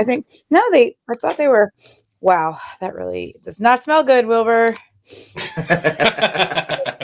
[0.00, 0.96] I think no, they.
[1.10, 1.74] I thought they were.
[2.22, 4.74] Wow, that really does not smell good, Wilbur.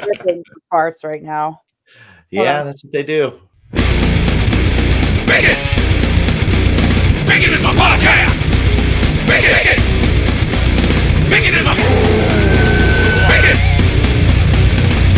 [0.06, 1.60] Ripping parts right now.
[2.30, 2.66] yeah, on.
[2.66, 3.38] that's what they do.
[5.26, 5.56] Bacon!
[7.26, 8.32] Bacon is my podcast!
[9.28, 9.52] Bacon!
[9.52, 9.82] Bacon!
[11.28, 11.76] Bacon is my...
[13.28, 13.56] Bacon!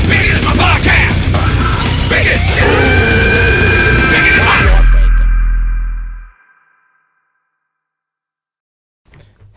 [0.08, 1.30] Bacon is my podcast!
[2.10, 2.97] Bacon!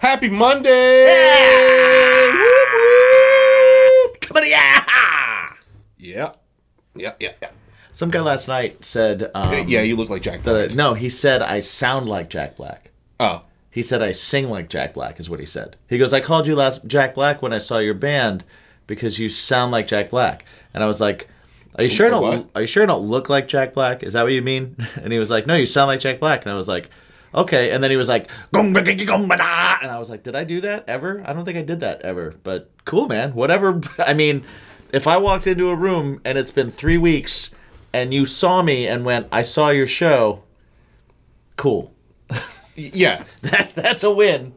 [0.01, 1.05] Happy Monday!
[1.05, 2.33] Yeah!
[2.33, 4.21] Whoop, whoop.
[4.21, 5.47] Come on, yeah.
[5.99, 6.31] Yeah.
[6.95, 7.49] Yeah, yeah, yeah.
[7.91, 10.71] Some guy last night said, um, yeah, you look like Jack the, Black.
[10.71, 12.89] no, he said I sound like Jack Black.
[13.19, 13.43] Oh.
[13.69, 15.75] He said I sing like Jack Black is what he said.
[15.87, 18.43] He goes, I called you last Jack Black when I saw your band
[18.87, 20.45] because you sound like Jack Black.
[20.73, 21.27] And I was like,
[21.77, 22.49] Are you sure I don't What?
[22.55, 24.01] are you sure I don't look like Jack Black?
[24.01, 24.75] Is that what you mean?
[25.03, 26.41] And he was like, No, you sound like Jack Black.
[26.41, 26.89] And I was like,
[27.33, 27.71] Okay.
[27.71, 30.43] And then he was like, "Gong, ba, gong, gong, and I was like, Did I
[30.43, 31.23] do that ever?
[31.25, 32.35] I don't think I did that ever.
[32.43, 33.33] But cool, man.
[33.33, 33.81] Whatever.
[33.99, 34.43] I mean,
[34.91, 37.51] if I walked into a room and it's been three weeks
[37.93, 40.43] and you saw me and went, I saw your show,
[41.57, 41.93] cool.
[42.75, 43.23] Yeah.
[43.41, 44.53] That's that's a win.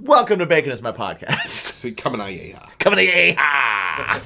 [0.00, 1.68] Welcome to Bacon is my podcast.
[1.82, 2.66] So coming on, yeah, yeah.
[2.78, 4.20] Coming to yeah.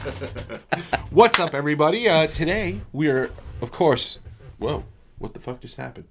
[1.11, 2.07] What's up, everybody?
[2.07, 3.31] Uh, today, we are,
[3.63, 4.19] of course...
[4.59, 4.85] Whoa.
[5.17, 6.07] What the fuck just happened?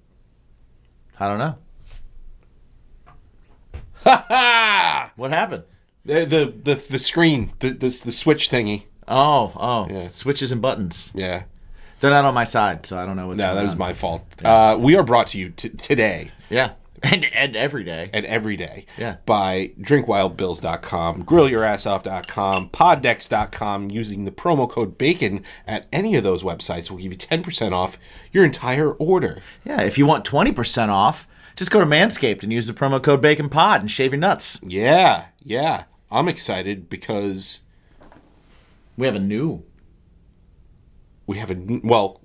[1.18, 1.54] I don't know.
[4.04, 5.12] Ha ha!
[5.16, 5.64] What happened?
[6.04, 8.84] The, the, the, the screen, the, the, the switch thingy.
[9.08, 10.06] Oh, oh, Yeah.
[10.08, 11.10] switches and buttons.
[11.14, 11.44] Yeah.
[12.00, 13.54] They're not on my side, so I don't know what's going on.
[13.56, 13.78] No, going that was on.
[13.78, 14.22] my fault.
[14.44, 16.72] Uh, we are brought to you t- today Yeah,
[17.12, 18.10] and and every day.
[18.12, 19.16] and every day Yeah.
[19.26, 26.98] by drinkwildbills.com, grillyourassoff.com, poddex.com using the promo code BACON at any of those websites will
[26.98, 27.98] give you 10% off
[28.32, 29.42] your entire order.
[29.64, 31.26] Yeah, if you want twenty percent off,
[31.56, 34.60] just go to Manscaped and use the promo code Bacon Pod and shave your nuts.
[34.62, 35.84] Yeah, yeah.
[36.10, 37.60] I'm excited because
[38.96, 39.64] We have a new.
[41.26, 42.20] we have a well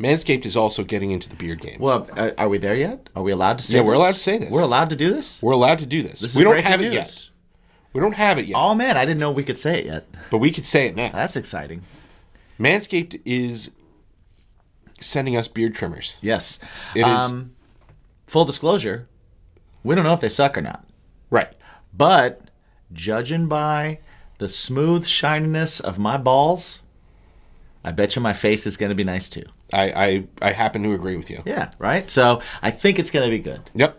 [0.00, 1.76] Manscaped is also getting into the beard game.
[1.78, 3.10] Well, uh, are we there yet?
[3.14, 3.76] Are we allowed to say?
[3.78, 4.50] Yeah, we're allowed to say this.
[4.50, 5.40] We're allowed to do this.
[5.42, 6.20] We're allowed to do this.
[6.20, 6.94] This we don't have it news.
[6.94, 7.26] yet.
[7.92, 8.56] We don't have it yet.
[8.56, 10.06] Oh man, I didn't know we could say it yet.
[10.30, 11.10] But we could say it now.
[11.12, 11.82] That's exciting.
[12.58, 13.72] Manscaped is
[15.00, 16.16] sending us beard trimmers.
[16.22, 16.58] Yes.
[16.94, 17.52] It is- Um,
[18.26, 19.08] full disclosure,
[19.84, 20.84] we don't know if they suck or not.
[21.30, 21.52] Right.
[21.92, 22.50] But
[22.92, 23.98] judging by
[24.38, 26.80] the smooth shininess of my balls,
[27.84, 29.44] I bet you my face is going to be nice too.
[29.72, 31.42] I, I I happen to agree with you.
[31.46, 32.08] Yeah, right?
[32.10, 33.70] So I think it's going to be good.
[33.74, 33.96] Yep.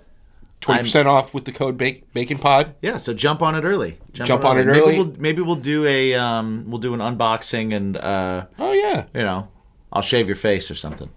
[0.59, 2.75] Twenty percent off with the code Bacon, Bacon Pod.
[2.83, 3.97] Yeah, so jump on it early.
[4.13, 4.97] Jump on it maybe early.
[4.97, 9.05] We'll, maybe we'll do a um, we'll do an unboxing and uh, Oh yeah.
[9.15, 9.47] you know,
[9.91, 11.09] I'll shave your face or something.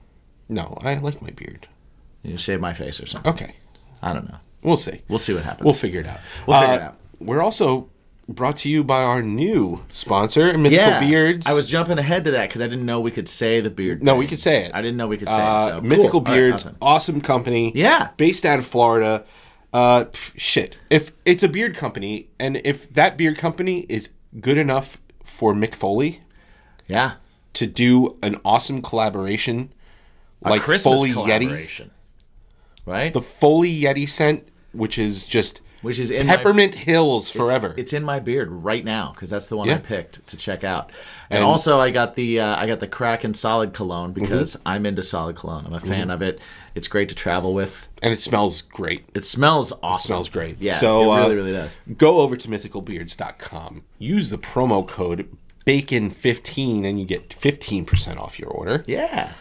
[0.49, 1.69] No, I like my beard.
[2.23, 3.33] You shave my face or something.
[3.33, 3.55] Okay.
[4.03, 4.39] I don't know.
[4.63, 5.03] We'll see.
[5.09, 5.65] We'll see what happens.
[5.67, 6.21] We'll figure it out.
[6.47, 6.97] We'll figure Uh, it out.
[7.19, 7.91] We're also
[8.29, 11.47] brought to you by our new sponsor, Mythical yeah, Beards.
[11.47, 14.03] I was jumping ahead to that because I didn't know we could say the beard.
[14.03, 14.19] No, thing.
[14.21, 14.75] we could say it.
[14.75, 15.71] I didn't know we could say uh, it.
[15.71, 15.81] So.
[15.83, 16.21] Mythical Cool.
[16.21, 16.77] All right, Beards, awesome.
[16.81, 17.73] awesome company.
[17.75, 18.11] Yeah.
[18.17, 19.25] Based out of Florida.
[19.73, 20.77] Uh, pff, shit.
[20.89, 25.75] If it's a beard company, and if that beard company is good enough for Mick
[25.75, 26.21] Foley
[26.87, 27.15] Yeah.
[27.55, 29.73] to do an awesome collaboration,
[30.45, 31.91] A like Christmas Foley Yeti, collaboration.
[32.87, 33.13] Right?
[33.13, 37.75] the Foley Yeti scent, which is just Which is in my- Peppermint Hills forever.
[37.77, 40.91] It's in my beard right now because that's the one I picked to check out.
[41.31, 44.69] And, And- also, I got the uh, I got the Kraken Solid Cologne because Mm-hmm.
[44.69, 45.65] I'm into solid cologne.
[45.67, 46.41] I'm a fan of it.
[46.75, 47.87] It's great to travel with.
[48.03, 49.09] and it smells great.
[49.15, 50.09] It smells awesome.
[50.09, 50.59] smells great.
[50.61, 51.77] Yeah, So, it really, uh, really does.
[51.97, 53.83] Go over to mythicalbeards.com.
[53.99, 55.29] Use the promo code
[55.67, 58.83] BACON15 and you get 15% off your order.
[58.87, 59.33] Yeah.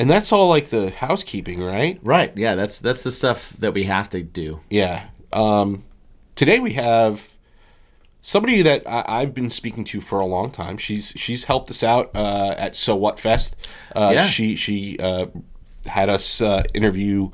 [0.00, 1.98] And that's all like the housekeeping, right?
[2.02, 2.32] Right.
[2.36, 2.54] Yeah.
[2.54, 4.60] That's that's the stuff that we have to do.
[4.70, 5.06] Yeah.
[5.32, 5.84] Um,
[6.36, 7.30] today we have
[8.22, 10.78] somebody that I, I've been speaking to for a long time.
[10.78, 13.70] She's she's helped us out uh, at So What Fest.
[13.94, 14.26] Uh, Yeah.
[14.26, 15.26] She she uh,
[15.86, 17.30] had us uh, interview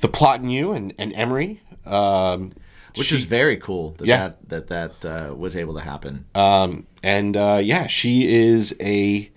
[0.00, 1.60] the Plot in You and, and Emery.
[1.86, 2.52] Um,
[2.96, 4.32] Which she- is very cool that Yeah.
[4.46, 6.26] that that, that uh, was able to happen.
[6.34, 9.29] Um, and uh, yeah, she is a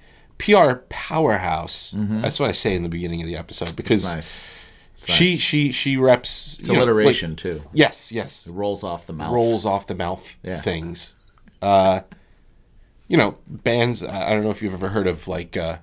[0.45, 1.93] PR powerhouse.
[1.97, 4.15] That's what I say in the beginning of the episode because Mm-hmm.
[4.15, 4.41] nice.
[4.93, 5.39] It's she nice.
[5.39, 7.63] she she reps It's you know, like- alliteration too.
[7.73, 9.33] yes, yes, It rolls off the mouth.
[9.33, 10.61] rolls off the mouth Yeah.
[10.61, 11.15] things.
[11.61, 12.01] Uh,
[13.07, 14.03] you know, bands.
[14.03, 15.77] I don't know if you've ever heard of like uh,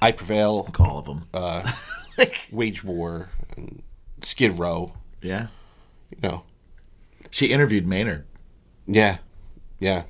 [0.00, 1.28] I Prevail, All of them.
[1.34, 1.72] Uh,
[2.52, 3.82] Wage War, and
[4.20, 4.94] Skid Row.
[5.22, 5.48] yeah.
[6.10, 6.42] You know,
[7.30, 8.24] She interviewed Maynard.
[8.86, 9.18] Yeah,
[9.80, 10.04] yeah.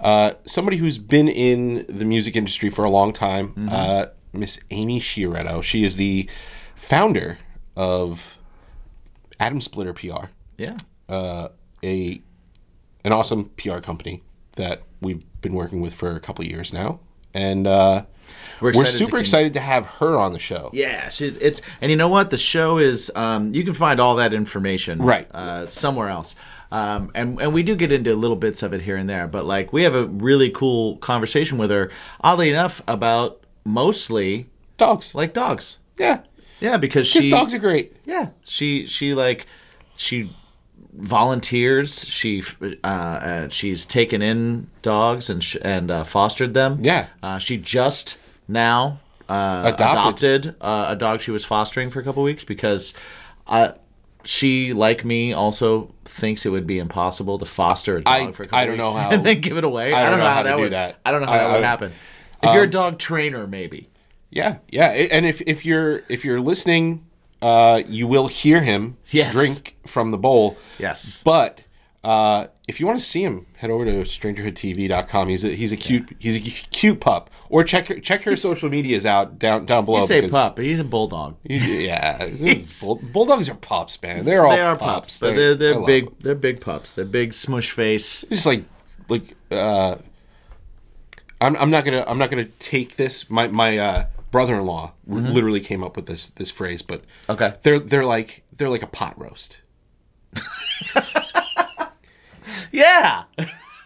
[0.00, 5.00] Uh, somebody who's been in the music industry for a long time, uh, Miss Amy
[5.00, 5.62] Sciaretto.
[5.62, 6.28] She is the
[6.74, 7.38] founder
[7.76, 8.38] of
[9.40, 10.76] Atom Splitter PR, Yeah.
[11.08, 11.48] uh,
[11.82, 12.20] a
[13.04, 14.22] an awesome PR company
[14.56, 17.00] that we've been working with for a couple years now,
[17.32, 18.02] and uh,
[18.60, 20.70] we're, to super con- excited to have her on the show.
[20.72, 22.30] Yeah, she's it's and you know what?
[22.30, 25.28] The show is um, you can find all that information Right.
[25.32, 26.34] uh, somewhere else.
[26.70, 29.46] Um, and and we do get into little bits of it here and there, but
[29.46, 35.32] like we have a really cool conversation with her, oddly enough, about mostly Dogs, like
[35.32, 35.78] dogs.
[35.98, 36.20] yeah,
[36.60, 37.96] Yeah, because she dogs are great.
[38.04, 39.46] yeah she she like
[39.96, 40.30] she
[40.92, 42.04] volunteers.
[42.06, 46.78] She uh, uh, she's taken in dogs and sh- and uh, fostered them.
[46.80, 47.06] Yeah.
[47.22, 48.16] uh, she just
[48.46, 50.46] now uh, Adopted.
[50.46, 52.94] adopted, uh, a dog she was fostering for a couple weeks because
[53.46, 53.72] uh,
[54.28, 58.42] she, like me, also thinks it would be impossible to foster a dog I- for
[58.42, 59.94] a couple I don't know how- and then give it away.
[59.94, 60.98] I don't, know, how, that to do would that.
[61.06, 61.92] I don't know how I- that would I- happen.
[62.42, 63.86] If you're a dog trainer, maybe.
[64.30, 67.06] Yeah, yeah, and if if you're if you're listening,
[67.40, 69.32] uh, you will hear him Yes.
[69.32, 70.58] drink from the bowl.
[70.78, 71.22] Yes.
[71.24, 71.62] But
[72.04, 75.28] uh, if you want to see him, head over to strangerhoodtv.com.
[75.28, 77.30] He's a he's a cute he's a cute pup.
[77.48, 80.00] Or check her check her social medias out down down below.
[80.00, 81.36] You say because- pup, but he's a bulldog.
[81.44, 82.28] he- yeah,
[82.80, 84.22] bull, bulldogs are pups, man.
[84.24, 86.18] They're all they are pups, but they're I they're big.
[86.20, 86.92] They're big pups.
[86.92, 88.24] They're big smush face.
[88.28, 88.64] Just like
[89.08, 89.96] like uh,
[91.40, 93.30] I'm I'm not gonna I'm not gonna take this.
[93.30, 95.32] My my uh, brother-in-law Mm-hmm.
[95.32, 97.54] literally came up with this this phrase, but Okay.
[97.62, 99.62] they're they're like they're like a pot roast.
[102.72, 103.24] Yeah,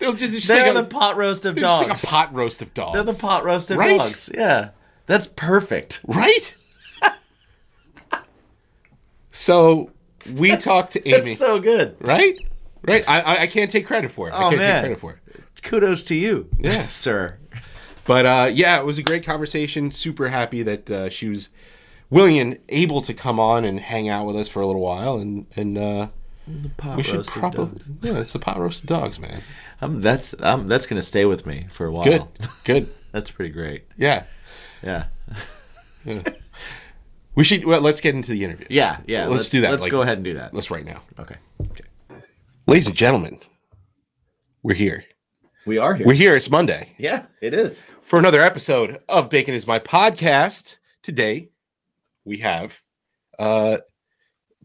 [0.00, 1.88] They're just, just they're like the a, pot roast of they're just dogs.
[1.88, 2.94] like a pot roast of dogs.
[2.94, 3.98] They're the pot roast of Right?
[3.98, 4.28] dogs.
[4.32, 4.70] Yeah,
[5.06, 6.00] that's perfect.
[6.06, 6.54] right?
[9.30, 9.90] so
[10.34, 11.96] we talked to Amy, That's so good.
[12.00, 12.36] right?
[12.82, 13.04] Right?
[13.08, 14.32] I, I I can't take credit for it.
[14.32, 14.74] I Oh, can't man.
[14.74, 15.62] take credit for it.
[15.62, 16.86] Kudos to you, Yeah.
[16.88, 17.38] sir.
[18.04, 19.92] But uh, yeah, it was a great conversation.
[19.92, 21.50] Super happy that uh, she was
[22.10, 25.18] willing and able to come on and hang out with us for a little while,
[25.18, 26.08] and and uh,
[26.96, 29.42] we should roast of probably yeah, it's the pot roast dogs, man.
[29.80, 32.04] Um, that's um, that's gonna stay with me for a while.
[32.04, 32.22] Good,
[32.64, 33.84] good, That's pretty great.
[33.96, 34.24] yeah.
[34.82, 35.04] Yeah.
[37.34, 38.66] We should well, let's get into the interview.
[38.68, 38.98] Yeah.
[39.06, 39.26] Yeah.
[39.26, 40.52] Let's do that, Let's like- go ahead and do that.
[40.52, 41.36] Let's right now, Okay.
[42.66, 43.38] ladies and gentlemen.
[44.62, 45.04] We're here.
[45.66, 46.06] We are here.
[46.06, 46.36] We're here.
[46.36, 46.94] It's Monday.
[46.98, 47.84] yeah, it is.
[48.00, 50.78] for another episode of Bacon is My Podcast.
[51.02, 51.50] Today,
[52.24, 52.80] we have
[53.38, 53.78] uh,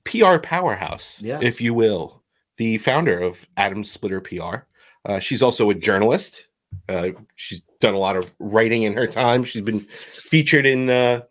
[0.07, 1.41] PR powerhouse, Yes.
[1.43, 2.23] if you will,
[2.57, 4.65] the founder of Atom Splitter PR.
[5.05, 6.47] Uh, she's also a journalist.
[6.89, 9.43] Uh, she's done a lot of writing in her time.
[9.43, 11.21] She's been featured in, uh,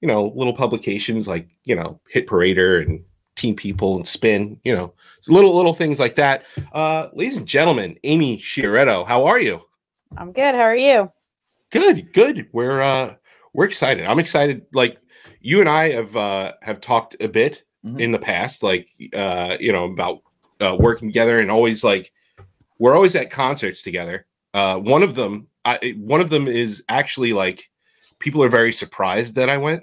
[0.00, 3.02] you know, little publications like you know Hit Parader and
[3.36, 4.58] Teen People and Spin.
[4.64, 4.94] You know,
[5.28, 6.44] little little things like that.
[6.72, 9.60] Uh, ladies and gentlemen, Amy Sciaretto, how are you?
[10.16, 10.54] I'm good.
[10.54, 11.10] How are you?
[11.70, 12.48] Good, good.
[12.52, 13.14] We're uh
[13.52, 14.04] we're excited.
[14.06, 14.62] I'm excited.
[14.72, 14.98] Like
[15.40, 18.00] you and I have uh have talked a bit Mhm.
[18.00, 20.20] in the past, like uh, you know, about
[20.60, 22.12] uh working together and always like
[22.78, 24.26] we're always at concerts together.
[24.54, 27.70] Uh one of them I one of them is actually like
[28.18, 29.82] people are very surprised that I went.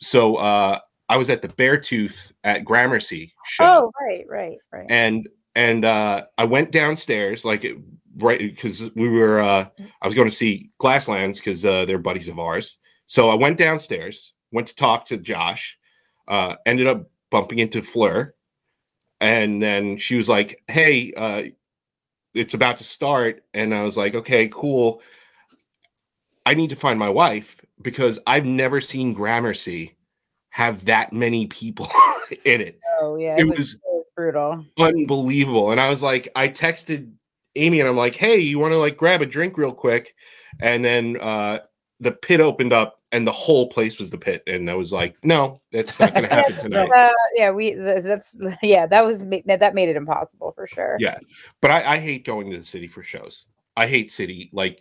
[0.00, 0.78] So uh
[1.08, 4.86] I was at the Beartooth at Gramercy show Oh, right, right, right.
[4.88, 7.76] and and uh i went downstairs like it-
[8.16, 9.66] right because we were uh
[10.00, 13.58] i was going to see glasslands because uh they're buddies of ours so i went
[13.58, 15.78] downstairs went to talk to josh
[16.28, 18.32] uh ended up bumping into fleur
[19.20, 21.42] and then she was like hey uh
[22.34, 25.02] it's about to start and i was like okay cool
[26.46, 29.96] i need to find my wife because i've never seen gramercy
[30.50, 31.88] have that many people
[32.44, 33.34] in it oh, yeah.
[33.36, 34.64] it It, was, was- it was brutal.
[34.78, 35.70] unbelievable.
[35.70, 37.10] And I was like, I texted
[37.56, 40.14] Amy and I'm like, hey, you want to like grab a drink real quick?
[40.60, 41.60] And then uh
[42.02, 44.42] the pit opened up and the whole place was the pit.
[44.46, 46.90] And I was like, no, that's not gonna happen tonight.
[46.90, 47.74] Uh, yeah, we.
[47.74, 48.86] That's yeah.
[48.86, 50.96] That was that made it impossible for sure.
[50.98, 51.18] Yeah.
[51.60, 53.46] But I, I hate going to the city for shows.
[53.76, 54.80] I hate city, like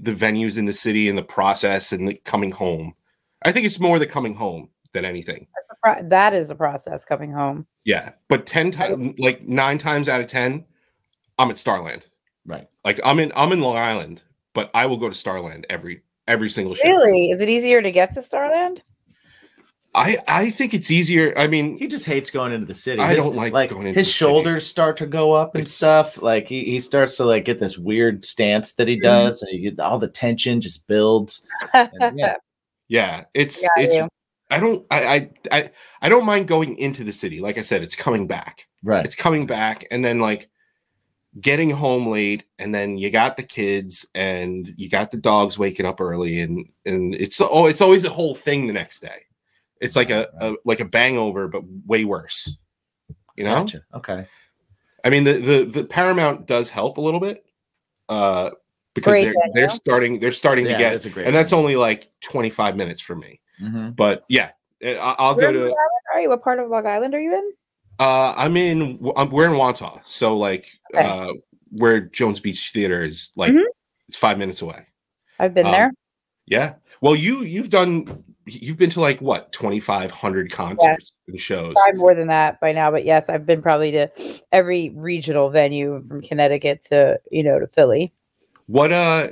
[0.00, 2.94] the venues in the city and the process and the coming home.
[3.44, 5.46] I think it's more the coming home than anything.
[5.82, 7.66] Pro- that is a process coming home.
[7.84, 8.12] Yeah.
[8.28, 10.64] But 10 times like nine times out of 10,
[11.38, 12.06] I'm at Starland.
[12.46, 12.66] Right.
[12.84, 14.22] Like I'm in I'm in Long Island,
[14.54, 16.86] but I will go to Starland every every single show.
[16.88, 18.82] Really, is it easier to get to Starland?
[19.96, 21.32] I I think it's easier.
[21.38, 23.00] I mean, He just hates going into the city.
[23.00, 24.28] I His- don't like like going into his the city.
[24.28, 26.20] shoulders start to go up and It's- stuff.
[26.20, 29.02] Like he, he starts to like get this weird stance that he mm-hmm.
[29.02, 31.42] does, and you get all the tension just builds.
[31.72, 32.34] And yeah,
[32.88, 33.94] yeah, it's Got it's.
[33.94, 34.08] you.
[34.50, 35.70] I don't I, I I
[36.02, 37.40] I don't mind going into the city.
[37.40, 38.66] Like I said, it's coming back.
[38.82, 39.04] right.
[39.04, 40.50] It's coming back, and then like
[41.40, 45.86] getting home late, and then you got the kids, and you got the dogs waking
[45.86, 49.22] up early, and and it's oh, it's always a whole thing the next day.
[49.80, 52.56] It's like a, a like a bangover, but way worse.
[53.36, 53.82] You know, Gotcha.
[53.94, 54.26] Okay.
[55.04, 57.44] I mean, the the the Paramount does help a little bit,
[58.08, 58.50] uh,
[58.94, 59.52] because Great they're venue.
[59.54, 62.48] they're starting they're starting Yeah, to get, it's a great and that's only like twenty
[62.50, 63.40] five minutes for me.
[63.60, 63.94] Mhm.
[63.96, 65.58] But yeah, I- I'll Where go to.
[65.64, 65.74] Island
[66.14, 66.28] are you?
[66.30, 67.52] What part of Long Island are you in?
[67.98, 68.98] Uh, I'm in.
[69.16, 71.06] I'm, we're in Wantagh, so like Okay.
[71.08, 71.32] uh,
[71.70, 73.64] where Jones Beach Theater is, like Mhm.
[74.08, 74.86] it's five minutes away.
[75.38, 75.92] I've been Um, there.
[76.46, 76.74] Yeah.
[77.00, 81.74] Well, you you've done you've been to like what twenty five hundred concerts and shows.
[81.74, 84.10] Probably more than that by now, but yes, I've been probably to
[84.52, 88.12] every regional venue from Connecticut to you know to Philly.
[88.66, 89.28] What uh,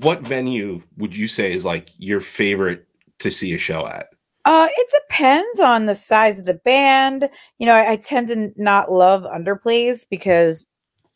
[0.00, 2.86] what venue would you say is like your favorite
[3.18, 4.08] to see a show at?
[4.44, 7.28] Uh, it depends on the size of the band.
[7.58, 10.66] You know, I, I tend to not love underplays because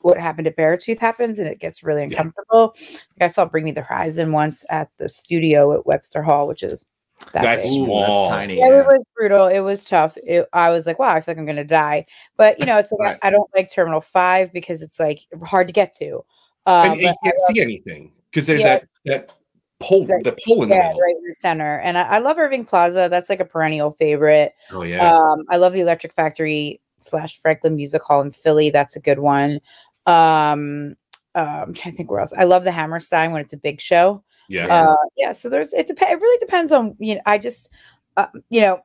[0.00, 2.74] what happened at Beartooth happens and it gets really uncomfortable.
[2.80, 6.62] Like I saw Bring Me the Horizon once at the studio at Webster Hall, which
[6.62, 6.86] is
[7.32, 7.72] that That's big.
[7.84, 8.22] Small.
[8.22, 8.58] that's tiny.
[8.58, 8.80] Yeah, yeah.
[8.80, 9.46] it was brutal.
[9.48, 10.16] It was tough.
[10.24, 12.06] It, I was like, wow, I feel like I'm gonna die.
[12.36, 13.18] But you know, it's like Right.
[13.22, 16.24] I, I don't like Terminal Five because it's like hard to get to.
[16.66, 18.78] Um, and you can't see anything because there's Yeah.
[18.78, 19.32] that that
[19.80, 20.24] pole Right.
[20.24, 21.00] the pole in the middle.
[21.00, 21.78] right in the center.
[21.80, 23.08] And I, I love Irving Plaza.
[23.10, 24.54] That's like a perennial favorite.
[24.72, 25.12] Oh yeah.
[25.14, 28.70] Um, I love the Electric Factory slash Franklin Music Hall in Philly.
[28.70, 29.60] That's a good one.
[30.06, 30.96] Um,
[31.34, 32.32] uh, I'm trying to think where else.
[32.36, 34.22] I love the Hammerstein when it's a big show.
[34.48, 34.66] yeah.
[34.66, 35.32] Uh, yeah.
[35.32, 35.86] So there's it.
[35.86, 37.20] Dep- it really depends on you know.
[37.26, 37.70] I just
[38.16, 38.80] uh, you know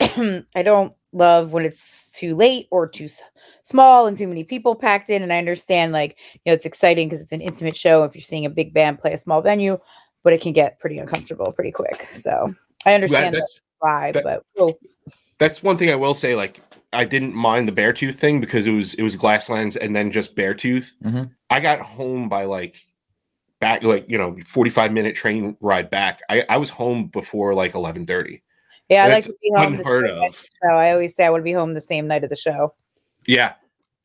[0.56, 3.20] I don't love when it's too late or too s-
[3.62, 5.22] small and too many people packed in.
[5.22, 8.02] And I understand like you know it's exciting because it's an intimate show.
[8.04, 9.78] If you're seeing a big band play a small venue,
[10.22, 12.02] but it can get pretty uncomfortable pretty quick.
[12.10, 12.54] So
[12.86, 14.72] I understand that that's vibe, that- but oh,
[15.38, 16.34] that's one thing I will say.
[16.36, 16.60] Like,
[16.92, 20.36] I didn't mind the Beartooth thing because it was it was Glasslands and then just
[20.36, 20.92] Beartooth.
[21.04, 21.30] Mhm.
[21.50, 22.76] I got home by like
[23.60, 26.20] back like you know forty five minute train ride back.
[26.28, 28.42] I, I was home before like eleven thirty.
[28.88, 29.74] yeah, I like That's to be home.
[29.74, 30.34] unheard same of.
[30.36, 30.68] So.
[30.74, 32.72] I always say I want to be home the same night of the show.
[33.26, 33.54] Yeah,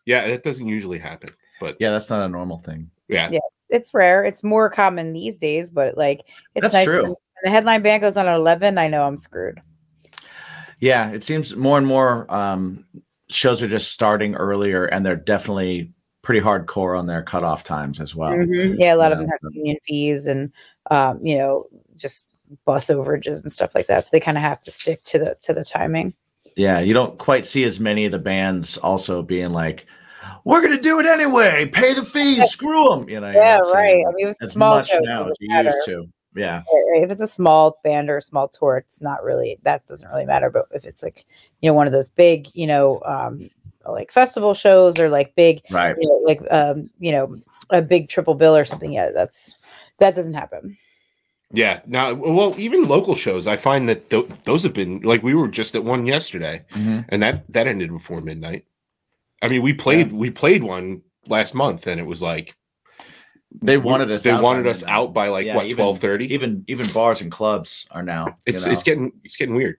[0.05, 1.29] yeah, that doesn't usually happen.
[1.59, 2.89] But Yeah, that's not a normal thing.
[3.07, 3.39] yeah, Yeah.
[3.69, 4.23] It's rare.
[4.23, 7.03] It's more common these days, but like it's That's nice true.
[7.03, 8.77] when the headline band goes on at eleven.
[8.77, 9.61] I know I'm screwed.
[10.79, 12.85] Yeah, it seems more and more um,
[13.29, 18.15] shows are just starting earlier, and they're definitely pretty hardcore on their cutoff times as
[18.15, 18.31] well.
[18.31, 18.75] Mhm.
[18.77, 19.25] Yeah, a lot of yeah.
[19.25, 20.51] them have union fees and
[20.91, 22.27] um, you know just
[22.65, 24.05] bus overages and stuff like that.
[24.05, 26.13] So they kind of have to stick to the to the timing.
[26.55, 29.85] Yeah, you don't quite see as many of the bands also being like,
[30.47, 31.65] "We're gonna do it anyway.
[31.65, 32.49] Pay the fees.
[32.51, 33.31] Screw them." You know.
[33.31, 34.03] Yeah, not seeing right.
[34.07, 35.69] I mean, if it's a As small much now as you matter.
[35.69, 36.05] used to.
[36.35, 36.57] Yeah.
[36.71, 37.03] Right, right.
[37.03, 40.25] If it's a small band or a small tour, it's not really that doesn't really
[40.25, 40.49] matter.
[40.49, 41.25] But if it's like
[41.61, 43.49] you know one of those big you know um,
[43.85, 45.95] like festival shows or like big Right.
[45.99, 47.35] you know, like um, you know
[47.71, 49.55] a big triple bill or something, yeah, that's
[49.99, 50.77] that doesn't happen.
[51.51, 51.79] yeah.
[51.87, 55.47] Now, well, even local shows, I find that th- those have been like we were
[55.47, 57.05] just at one yesterday, Mhm.
[57.09, 58.65] and that that ended before midnight.
[59.41, 62.55] I mean, we played we played one last month, and it was like
[63.61, 64.23] They wanted us.
[64.23, 66.33] they out wanted us out by like Yeah, what even- twelve thirty.
[66.33, 68.27] Even even bars and clubs are now.
[68.45, 68.73] It's you know.
[68.73, 69.77] it's getting it's getting weird.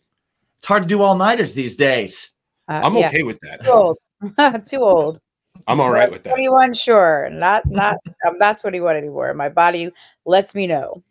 [0.59, 2.31] it's hard to do all nighters these days.
[2.69, 3.65] Uh, I'm yeah, okay with that.
[3.65, 3.99] Too old.
[4.69, 5.21] too old.
[5.67, 6.31] I'm all right That's with that.
[6.31, 7.29] 21, sure.
[7.31, 9.35] Not not I'm not 21 anymore.
[9.35, 9.91] My body
[10.25, 11.03] lets me know.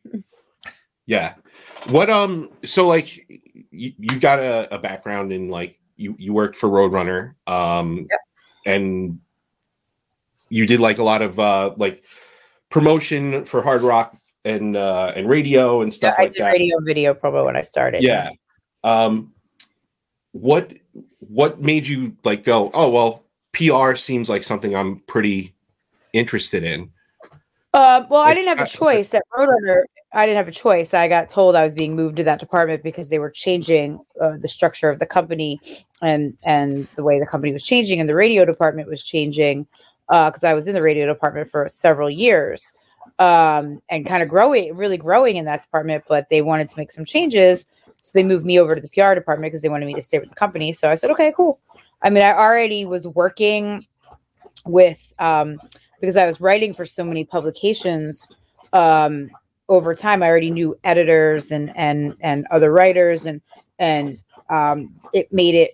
[1.05, 1.35] Yeah.
[1.89, 3.27] What um so like
[3.71, 8.19] you, you got a, a background in like you you worked for Roadrunner um Yep.
[8.67, 9.19] And
[10.49, 12.03] you did like a lot of uh like
[12.69, 16.51] promotion for hard rock and uh and radio and stuff I like did that.
[16.51, 18.03] radio video promo when I started.
[18.03, 18.29] Yeah.
[18.83, 19.33] Um
[20.33, 20.73] what
[21.19, 25.55] what made you like go, oh well, PR seems like something I'm pretty
[26.13, 26.91] interested in.
[27.73, 29.83] Uh, well, I didn't have a choice at Roadrunner.
[30.17, 30.95] I didn't have a choice.
[30.95, 34.37] I got told I was being moved to that department because they were changing uh,
[34.37, 35.61] the structure of the company
[36.01, 39.67] and and the way the company was changing, and the radio department was changing.
[40.07, 42.73] Because I was in the radio department for several years,
[43.19, 46.03] um, and kind of growing, really growing in that department.
[46.07, 47.67] But they wanted to make some changes,
[48.01, 50.17] so they moved me over to the PR department because they wanted me to stay
[50.17, 50.73] with the company.
[50.73, 51.59] So I said, okay, cool.
[52.01, 53.85] I mean, I already was working
[54.65, 55.59] with um,
[56.01, 58.27] because I was writing for so many publications
[58.73, 59.29] um,
[59.69, 60.23] over time.
[60.23, 63.41] I already knew editors and and and other writers, and
[63.79, 64.19] and
[64.49, 65.71] um, it made it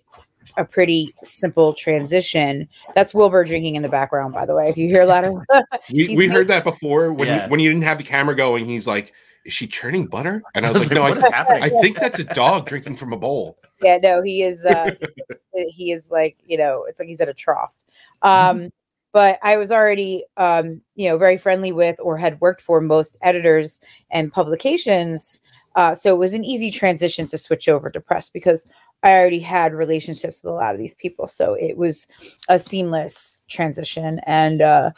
[0.57, 2.67] a pretty simple transition.
[2.95, 4.69] That's Wilbur drinking in the background, by the way.
[4.69, 5.41] If you hear a lot of
[5.91, 7.45] We, we heard that before when Yeah.
[7.45, 8.65] you, when you didn't have the camera going.
[8.65, 9.13] He's like,
[9.45, 11.63] "Is she churning butter?" And I was like, "No, what I, is happening?
[11.63, 14.65] I think that's a dog drinking from a bowl." yeah, no, he is.
[14.65, 14.91] Uh,
[15.69, 17.83] he is like you know, it's like he's at a trough.
[18.21, 18.71] Um,
[19.13, 23.17] but I was already, um, you know, very friendly with or had worked for most
[23.21, 23.79] editors
[24.11, 25.39] and publications
[25.75, 28.65] Uh, so it was an easy transition to switch over to press because
[29.01, 31.27] I already had relationships with a lot of these people.
[31.27, 32.07] So it was
[32.47, 34.19] a seamless transition.
[34.25, 34.91] And uh,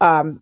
[0.00, 0.40] um,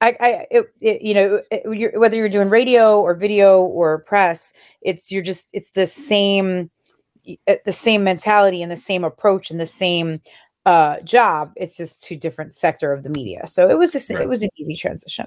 [0.00, 4.00] I, I it, it, you know, it, you're, whether you're doing radio or video or
[4.00, 6.70] press, it's you're just it's the same,
[7.46, 10.20] uh, the same mentality and the same approach and the same
[10.66, 11.52] uh job.
[11.56, 13.46] It's just two different sector of the media.
[13.48, 14.22] So it was a, s- Right.
[14.22, 15.26] it was an easy transition.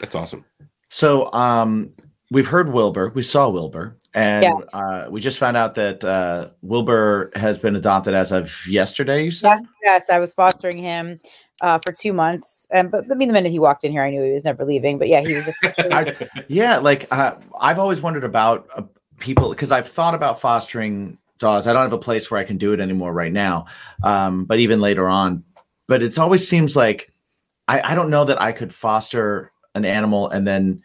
[0.00, 0.44] That's awesome.
[0.90, 1.92] So um,
[2.30, 3.12] we've heard Wilbur.
[3.14, 4.54] We saw Wilbur, and Yeah.
[4.72, 9.24] uh, we just found out that uh, Wilbur has been adopted as of yesterday.
[9.24, 9.60] You said.
[9.82, 11.18] Yes, I was fostering him
[11.60, 12.66] uh, for two months.
[12.70, 14.64] And but I mean, the minute he walked in here, I knew he was never
[14.64, 14.98] leaving.
[14.98, 15.48] But yeah, he was.
[15.48, 18.82] officially- I- Yeah, like uh, I've always wondered about uh,
[19.18, 21.66] people because I've thought about fostering dogs.
[21.66, 23.66] I don't have a place where I can do it anymore right now,
[24.02, 25.44] um, but even later on.
[25.86, 27.12] But it's always seems like
[27.68, 30.82] I, I don't know that I could foster an animal and then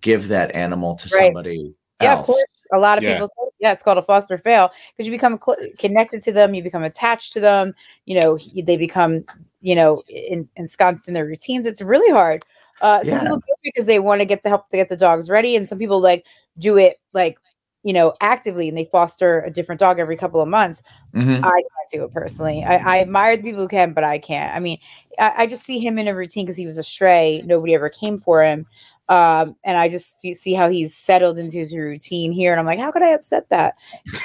[0.00, 1.26] give that animal to Right.
[1.26, 2.20] somebody yeah, else.
[2.20, 2.44] of course.
[2.74, 3.14] A lot of Yeah.
[3.14, 6.52] people say, yeah, it's called a foster fail because you become cl- connected to them,
[6.54, 7.74] you become attached to them.
[8.04, 9.24] You know, he- they become,
[9.62, 11.64] you know, in, ensconced in their routines.
[11.66, 12.44] It's really hard.
[12.82, 13.20] Uh, some Yeah.
[13.20, 15.56] people do it because they want to get the help to get the dogs ready,
[15.56, 16.26] and some people like
[16.58, 17.38] do it like
[17.86, 20.82] you know actively, and they foster a different dog every couple of months.
[21.14, 21.38] Mhm.
[21.38, 22.64] I can't do it personally.
[22.64, 24.54] I, I admire the people who can, but I can't.
[24.54, 24.78] I mean,
[25.18, 27.42] I, I just see him in a routine because he was a stray.
[27.46, 28.66] Nobody ever came for him.
[29.08, 32.50] Um, and I just see how he's settled into his routine here.
[32.50, 33.76] And I'm like, how could I upset that?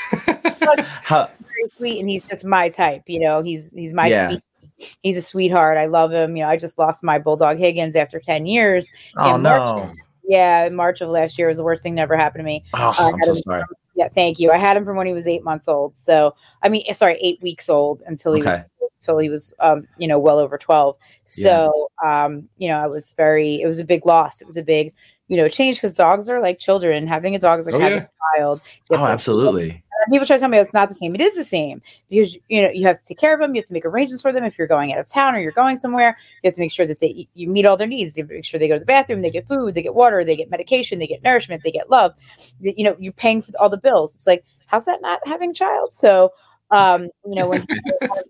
[1.04, 2.00] How- Very sweet.
[2.00, 3.04] And he's just my type.
[3.06, 4.30] You know, he's, he's my Yeah.
[4.30, 4.90] sweet.
[5.04, 5.78] He's a sweetheart.
[5.78, 6.36] I love him.
[6.36, 8.92] You know, I just lost my bulldog Higgins after 10 years.
[9.18, 9.98] oh in March.
[10.28, 10.66] Yeah.
[10.66, 12.64] In March of last year was the worst thing that ever happened to me.
[12.74, 13.64] Oh, I'm so sorry.
[13.96, 14.08] Yeah.
[14.10, 14.52] Thank you.
[14.52, 15.98] I had him from when he was eight months old.
[15.98, 18.62] So, I mean, eh, sorry, eight weeks old until he was
[19.02, 23.14] until he was um you know well over 12 so um you know i was
[23.14, 24.94] very it was a big loss it was a big
[25.28, 27.98] you know change because dogs are like children having a dog is like Oh, having
[27.98, 28.06] yeah.
[28.36, 29.84] a child Oh, absolutely.
[30.10, 31.14] People try to tell me it's not the same.
[31.16, 33.54] It is the same because you know you have to take care of them.
[33.54, 34.44] You have to make arrangements for them.
[34.44, 36.86] If you're going out of town or you're going somewhere you have to make sure
[36.86, 38.18] that they you meet all their needs.
[38.18, 40.36] You make sure they go to the bathroom they get food they get water they
[40.36, 42.14] get medication they get nourishment they get love.
[42.60, 44.16] You know you're paying for all the bills.
[44.16, 45.94] It's like how's that not having child?
[45.94, 46.32] So
[46.72, 47.66] um you know when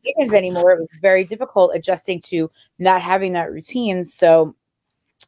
[0.06, 4.04] chickens anymore it was very difficult adjusting to not having that routine.
[4.04, 4.56] So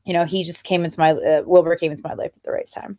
[0.05, 2.51] you know he just came into my uh, wilbur came into my life at the
[2.51, 2.97] right time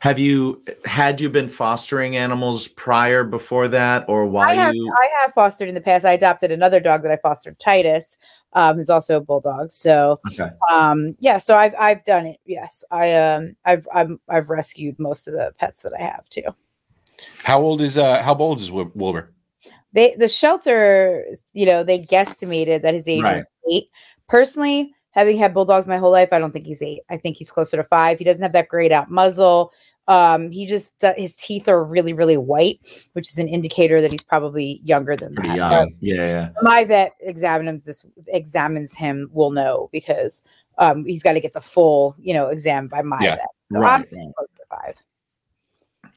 [0.00, 4.94] Have you had you been fostering animals prior before that, or why I have, you?
[5.00, 6.04] I have fostered in the past.
[6.04, 8.16] I adopted another dog that I fostered, Titus,
[8.52, 9.72] um, who's also a bulldog.
[9.72, 10.50] So, Okay.
[10.70, 12.38] um, yeah, so I've I've done it.
[12.44, 16.42] Yes, I um I've I'm, I've rescued most of the pets that I have too.
[17.42, 19.32] How old is uh how old is Wil- Wilbur?
[19.92, 23.34] They the shelter, you know, they guesstimated that his age Right.
[23.34, 23.90] was eight.
[24.28, 27.02] Personally, having had bulldogs my whole life, I don't think he's eight.
[27.10, 28.18] I think he's closer to five.
[28.18, 29.72] He doesn't have that grayed out muzzle.
[30.06, 32.80] Um, he just uh, his teeth are really really white,
[33.12, 35.56] which is an indicator that he's probably younger than Pretty that.
[35.56, 35.94] young.
[36.00, 36.48] Yeah, yeah.
[36.62, 40.42] my vet examines this examines him will know because
[40.78, 43.34] um he's got to get the full you know exam by my Yeah.
[43.36, 44.32] vet so Right, i'm right.
[44.56, 44.94] to five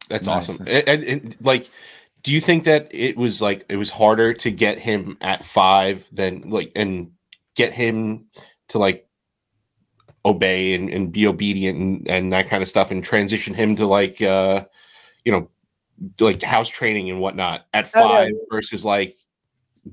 [0.08, 0.50] That's Nice.
[0.50, 0.68] awesome.
[0.68, 1.70] And, and, and, like,
[2.24, 6.08] do you think that it was like it was harder to get him at five
[6.14, 7.12] than like and
[7.56, 8.26] get him
[8.72, 9.08] to like
[10.26, 13.86] obey and, and be obedient and, and that kind of stuff and transition him to
[13.88, 14.64] like uh
[15.26, 15.50] you know
[16.20, 18.08] like house training and whatnot at Oh, no.
[18.08, 19.18] five versus like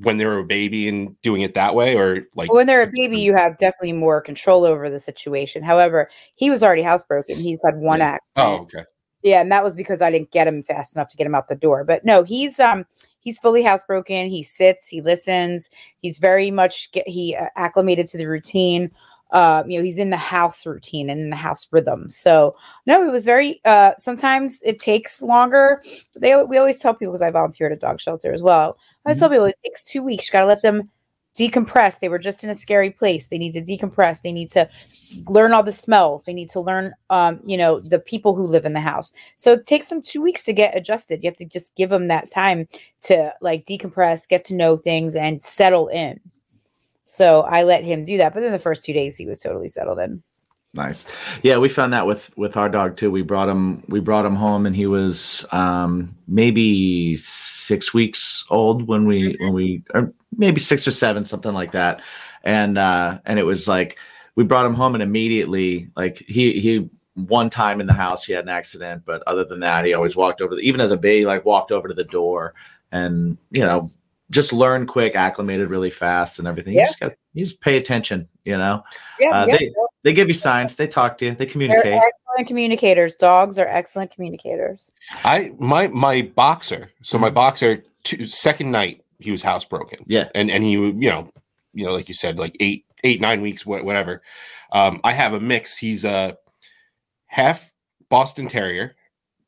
[0.02, 2.90] when they were a baby and doing it that way or like when they're a
[2.92, 5.62] baby you have definitely more control over the situation.
[5.62, 7.36] However he was already housebroken.
[7.36, 8.10] He's had one Yeah.
[8.10, 8.46] accident.
[8.48, 8.84] oh okay.
[9.22, 11.48] Yeah and that was because i didn't get him fast enough to get him out
[11.48, 11.84] the door.
[11.84, 12.84] But no he's um
[13.20, 15.70] he's fully housebroken he sits he listens
[16.02, 18.90] he's very much get, he uh, acclimated to the routine
[19.30, 22.08] um, you know, he's in the house routine and in the house rhythm.
[22.08, 23.60] So no, it was very.
[23.64, 25.82] Uh, sometimes it takes longer.
[26.16, 28.78] They we always tell people because I volunteer at a dog shelter as well.
[29.04, 30.28] I always tell people it takes two weeks.
[30.28, 30.88] You got to let them
[31.38, 32.00] decompress.
[32.00, 33.28] They were just in a scary place.
[33.28, 34.22] They need to decompress.
[34.22, 34.68] They need to
[35.26, 36.24] learn all the smells.
[36.24, 39.12] They need to learn, um, you know, the people who live in the house.
[39.36, 41.22] So it takes them two weeks to get adjusted.
[41.22, 42.66] You have to just give them that time
[43.02, 46.20] to like decompress, get to know things, and settle in.
[47.04, 48.34] So I let him do that.
[48.34, 50.22] But then the first two days, he was totally settled in.
[50.74, 51.06] Nice.
[51.42, 53.10] Yeah, we found that with with our dog too.
[53.10, 58.86] We brought him we brought him home and he was um maybe 6 weeks old
[58.86, 62.00] when we when we or maybe 6 or 7 something like that.
[62.44, 63.98] And uh and it was like
[64.36, 68.32] we brought him home and immediately like he he one time in the house he
[68.32, 70.96] had an accident, but other than that he always walked over the, even as a
[70.96, 72.54] baby like walked over to the door
[72.92, 73.90] and you know
[74.30, 76.74] just learned quick, acclimated really fast and everything.
[76.74, 76.86] You Yeah.
[76.86, 78.82] just got you just pay attention, you know.
[79.18, 79.56] Yeah, Uh, yeah.
[79.58, 79.72] they
[80.04, 81.84] they give you signs, they talk to you, they They're communicate.
[81.94, 83.16] excellent excellent communicators.
[83.16, 84.92] Dogs are excellent communicators.
[85.24, 86.90] I my my boxer.
[87.02, 87.34] So my Mhm.
[87.34, 87.84] boxer.
[88.04, 90.02] Two, second night he was housebroken.
[90.06, 90.28] Yeah.
[90.34, 91.30] and and he you know
[91.72, 94.22] you know like you said like eight eight nine weeks whatever.
[94.72, 95.76] Um, I have a mix.
[95.76, 96.36] He's a
[97.26, 97.72] half
[98.10, 98.96] Boston Terrier,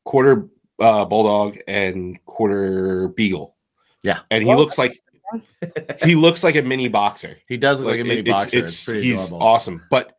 [0.03, 0.47] quarter
[0.79, 3.55] uh, bulldog, and quarter beagle.
[4.03, 4.19] Yeah.
[4.31, 4.99] and he Well- looks like
[6.03, 7.37] he looks like a mini boxer.
[7.47, 8.57] He does look like, a mini it- it's- boxer.
[8.57, 9.47] It's, It's, he's adorable.
[9.47, 10.13] awesome, but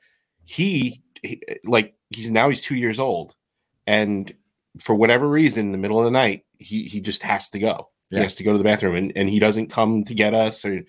[0.45, 3.35] he, he like he's now he's two years old,
[3.87, 4.33] and
[4.81, 7.91] for whatever reason, in the middle of the night, he he just has to go.
[8.13, 8.19] Yeah.
[8.21, 10.65] He has to go to the bathroom, and and he doesn't come to get us
[10.65, 10.81] or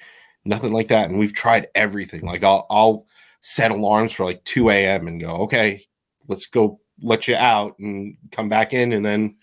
[0.46, 1.10] nothing like that.
[1.10, 2.22] And we've tried everything.
[2.26, 3.06] Like I'll I'll
[3.42, 5.08] set alarms for like two a.m.
[5.08, 5.86] and go, okay,
[6.28, 9.36] let's go let you out and come back in, and then.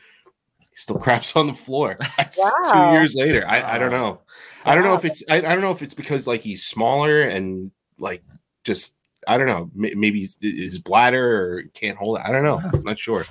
[0.76, 1.98] Still craps on the floor.
[2.38, 2.72] Wow.
[2.72, 3.98] Two years later, I, I don't Wow.
[3.98, 4.20] know.
[4.64, 7.22] I don't know if it's I, I don't know if it's because like he's smaller
[7.22, 8.22] and like
[8.64, 8.94] just
[9.26, 12.24] I don't know may- maybe his, his bladder or can't hold it.
[12.24, 12.60] I don't know.
[12.72, 13.26] I'm not sure.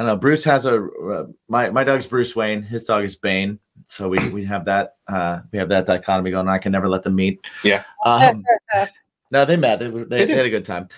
[0.00, 0.16] I don't know.
[0.16, 2.62] Bruce has a uh, my my dog's Bruce Wayne.
[2.62, 3.58] His dog is Bane.
[3.86, 6.48] So we we have that uh we have that dichotomy going.
[6.48, 6.54] on.
[6.54, 7.38] I can never let them meet.
[7.62, 7.82] Yeah.
[8.06, 8.42] Um,
[9.30, 9.78] no, they met.
[9.78, 10.88] They, they, They they had a good time.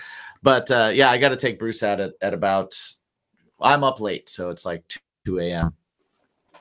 [0.44, 2.74] But uh, yeah, I got to take Bruce out at, at about.
[3.60, 5.74] I'm up late, so it's like two, 2 a.m.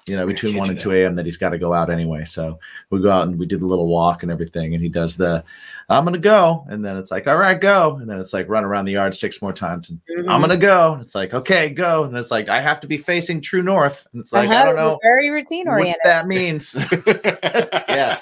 [0.08, 1.14] You know, between one and two a.m.
[1.16, 2.26] that he's got to go out anyway.
[2.26, 2.60] So
[2.90, 5.44] we go out and we do the little walk and everything, and he does the,
[5.90, 8.64] I'm gonna go, and then it's like, all right, go, and then it's like run
[8.64, 10.30] around the yard six more times, and Mm-hmm.
[10.30, 10.98] I'm gonna go.
[11.00, 12.06] It's like, okay, go.
[12.06, 14.08] And it's like, I have to be facing true north.
[14.12, 16.02] And it's like, I Uh-huh, don't know Very routine what oriented.
[16.04, 16.76] that means.
[17.88, 18.20] Yeah.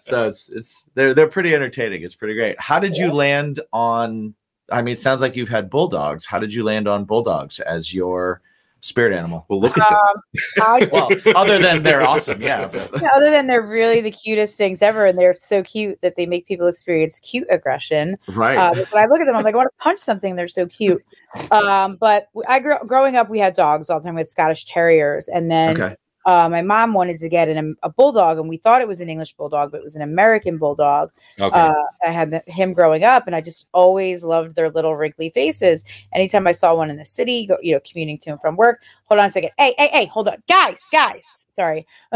[0.00, 2.02] so it's it's they're they're pretty entertaining.
[2.02, 2.60] It's pretty great.
[2.60, 4.34] How did you land on
[4.70, 6.26] I mean, it sounds like you've had bulldogs.
[6.26, 8.42] How did you land on bulldogs as your
[8.80, 9.44] spirit animal?
[9.48, 9.98] Well, look at them.
[9.98, 10.22] Um,
[10.62, 12.68] I, Well, other than they're awesome, yeah.
[12.68, 16.16] But, Yeah, other than they're really the cutest things ever, and they're so cute that
[16.16, 18.16] they make people experience cute aggression.
[18.28, 18.56] right.
[18.56, 20.36] Uh, when I look at them, I'm like, I want to punch something.
[20.36, 21.04] They're so cute.
[21.50, 24.14] Um, but I grew growing up, we had dogs all the time.
[24.14, 25.96] We had Scottish Terriers, and then okay.
[26.26, 29.08] Uh, my mom wanted to get an, a bulldog, and we thought it was an
[29.08, 31.10] English bulldog, but it was an American bulldog.
[31.40, 31.58] Okay.
[31.58, 35.30] Uh, I had the, him growing up, and I just always loved their little wrinkly
[35.30, 35.84] faces.
[36.12, 38.82] Anytime I saw one in the city, go, you know, commuting to and from work.
[39.06, 39.50] Hold on a second.
[39.56, 41.46] Hey, hey, hey, hold on, guys, guys.
[41.52, 41.86] Sorry.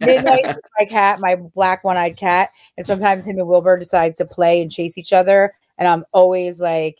[0.00, 4.60] Midnight, my cat, my black one-eyed cat, and sometimes him and Wilbur decide to play
[4.60, 6.98] and chase each other, and I'm always like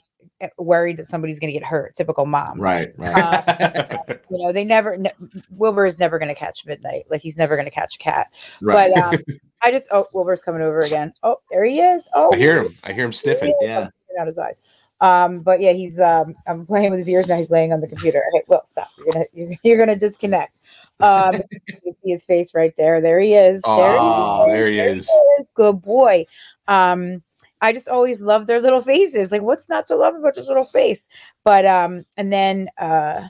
[0.59, 1.95] worried that somebody's going to get hurt.
[1.95, 2.61] Typical mom.
[2.61, 2.93] Right.
[2.97, 3.15] Right.
[3.15, 4.97] Uh, You know, they never.
[4.97, 5.13] Ne-
[5.51, 7.05] Wilbur is never going to catch midnight.
[7.11, 8.29] Like he's never going to catch a cat.
[8.63, 8.91] right.
[8.95, 9.21] But um,
[9.63, 11.13] I just oh Wilbur's coming over again.
[11.23, 12.09] Oh, there he is.
[12.15, 12.73] Oh, I hear him.
[12.85, 13.55] I hear him sniffing.
[13.61, 13.89] yeah.
[14.19, 14.63] Out his eyes.
[15.03, 17.37] Um, but yeah, he's um I'm playing with his ears now.
[17.37, 18.23] He's laying on the computer.
[18.35, 18.89] Okay, well, stop.
[18.97, 20.61] You're gonna you're, you're gonna disconnect.
[21.01, 23.01] Um, you can see his face right there.
[23.03, 23.61] There he is.
[23.63, 25.11] There, Aw, he, there he is.
[25.55, 26.25] Good boy.
[26.69, 27.23] Um,
[27.63, 29.33] I just always love their little faces.
[29.33, 31.09] Like, what's not to love about this little face?
[31.45, 33.29] But um, and then uh.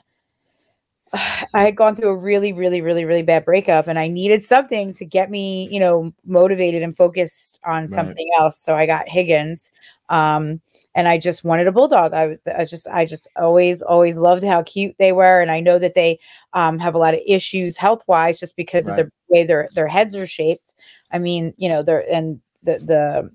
[1.13, 4.93] I had gone through a really, really, really, really bad breakup, and I needed something
[4.93, 8.17] to get me, you know, motivated and focused on Right.
[8.17, 8.57] something else.
[8.57, 9.71] So I got Higgins,
[10.09, 10.61] um,
[10.95, 12.13] and I just wanted a bulldog.
[12.13, 15.79] I, I just, I just always, always loved how cute they were, and I know
[15.79, 16.19] that they
[16.53, 18.95] um, have a lot of issues health wise just because Right.
[18.95, 20.73] of the way their their heads are shaped.
[21.11, 23.31] I mean, you know, they're and the the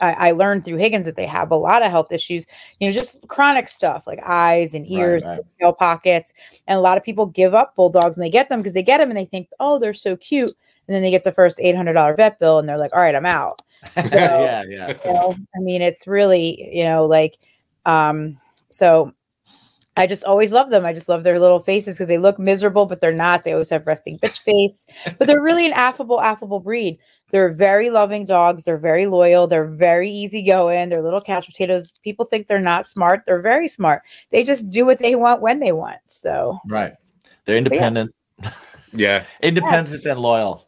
[0.00, 2.46] I, I learned through Higgins that they have a lot of health issues,
[2.78, 5.40] you know, just chronic stuff like eyes and Right, ears, right.
[5.60, 6.34] tail pockets.
[6.66, 8.98] And a lot of people give up bulldogs and they get them because they get
[8.98, 10.52] them and they think, oh, they're so cute.
[10.88, 13.26] And then they get the first $800 vet bill and they're like, all right, I'm
[13.26, 13.62] out.
[14.02, 14.64] So, yeah.
[14.68, 14.94] Yeah.
[15.04, 17.38] you know, I mean, it's really, you know, like,
[17.84, 19.12] um, so
[19.96, 20.84] I just always love them.
[20.84, 23.44] I just love their little faces because they look miserable, but they're not.
[23.44, 24.86] They always have resting bitch face,
[25.18, 26.98] but they're really an affable, affable breed.
[27.32, 28.62] They're very loving dogs.
[28.62, 29.46] They're very loyal.
[29.46, 30.88] They're very easygoing.
[30.88, 31.92] They're little couch potatoes.
[32.04, 33.22] People think they're not smart.
[33.26, 34.02] They're very smart.
[34.30, 35.98] They just do what they want when they want.
[36.06, 36.92] So Right.
[37.44, 38.14] They're independent,
[38.92, 39.24] Yeah.
[39.42, 40.66] independent and loyal.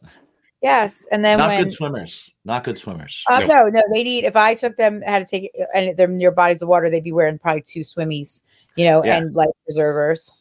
[0.61, 2.29] yes, and then Not when good swimmers.
[2.45, 3.23] Not good swimmers.
[3.29, 3.45] Uh, No.
[3.47, 4.23] no, no, they need.
[4.25, 7.11] If I took them, had to take and they're near bodies of water, they'd be
[7.13, 8.41] wearing probably two swimmies,
[8.75, 9.17] you know, Yeah.
[9.17, 10.31] and life preservers.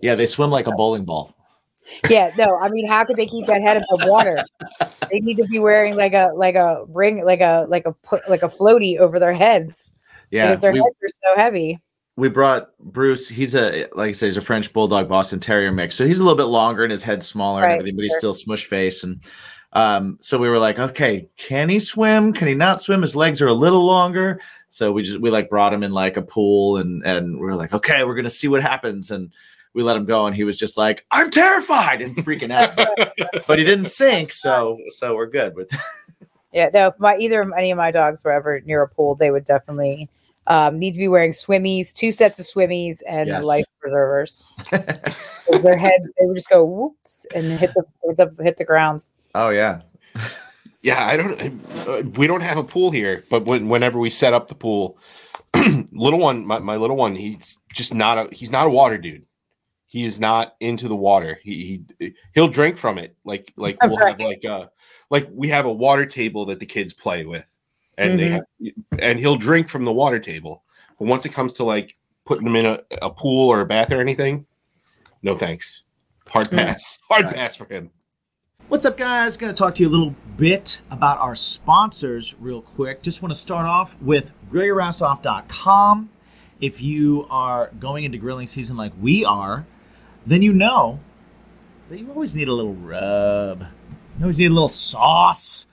[0.00, 1.34] yeah, they swim like a bowling ball.
[2.08, 4.44] Yeah, no, I mean, how could they keep that head above water?
[5.10, 8.28] they need to be wearing like a like a ring, like a like a put
[8.28, 9.92] like a floaty over their heads
[10.30, 10.46] Yeah.
[10.46, 11.80] because their we- heads are so heavy.
[12.16, 13.28] we brought Bruce.
[13.28, 15.94] He's a like I say, he's a French bulldog Boston Terrier mix.
[15.94, 18.12] So he's a little bit longer and his head's smaller Right, and everything, but he's
[18.12, 18.20] sure.
[18.20, 19.02] still smush face.
[19.02, 19.20] And
[19.74, 22.32] um, so we were like, okay, can he swim?
[22.32, 23.02] Can he not swim?
[23.02, 24.40] His legs are a little longer.
[24.70, 27.56] So we just we like brought him in like a pool and and we are
[27.56, 29.10] like, okay, we're gonna see what happens.
[29.10, 29.32] And
[29.74, 32.74] we let him go, and he was just like, I'm terrified and freaking out.
[32.76, 33.14] but,
[33.46, 35.70] but he didn't sink, so so we're good with
[36.52, 39.30] Yeah, no, if my either any of my dogs were ever near a pool, they
[39.30, 40.08] would definitely
[40.46, 43.44] um, need to be wearing swimmies, two sets of swimmies, and Yes.
[43.44, 48.56] life preservers their heads, they would just go whoops and hit the hit the, hit
[48.56, 49.06] the ground.
[49.34, 49.80] oh yeah.
[50.80, 51.40] Yeah, I don't.
[51.88, 54.96] Uh, we don't have a pool here, but when, whenever we set up the pool,
[55.92, 59.24] little one, my, my little one, he's just not a he's not a water dude.
[59.90, 61.40] He is not into the water.
[61.42, 64.66] He, he he'll drink from it, like like we'll have like uh
[65.10, 67.44] like we have a water table that the kids play with,
[67.96, 68.42] and they have,
[69.00, 70.62] and he'll drink from the water table.
[70.98, 71.96] But once it comes to like
[72.26, 74.44] putting him in a, a pool or a bath or anything,
[75.22, 75.84] no thanks.
[76.26, 76.58] Hard Mm.
[76.58, 76.98] pass.
[77.08, 77.34] Hard Right.
[77.36, 77.90] pass for him.
[78.68, 79.38] What's up, guys?
[79.38, 83.00] Going to talk to you a little bit about our sponsors, real quick.
[83.00, 86.10] Just want to start off with grillyourass.com.
[86.60, 89.64] If you are going into grilling season like we are,
[90.30, 91.00] then you know
[91.88, 93.62] that you always need a little rub.
[94.18, 95.68] You always need a little sauce.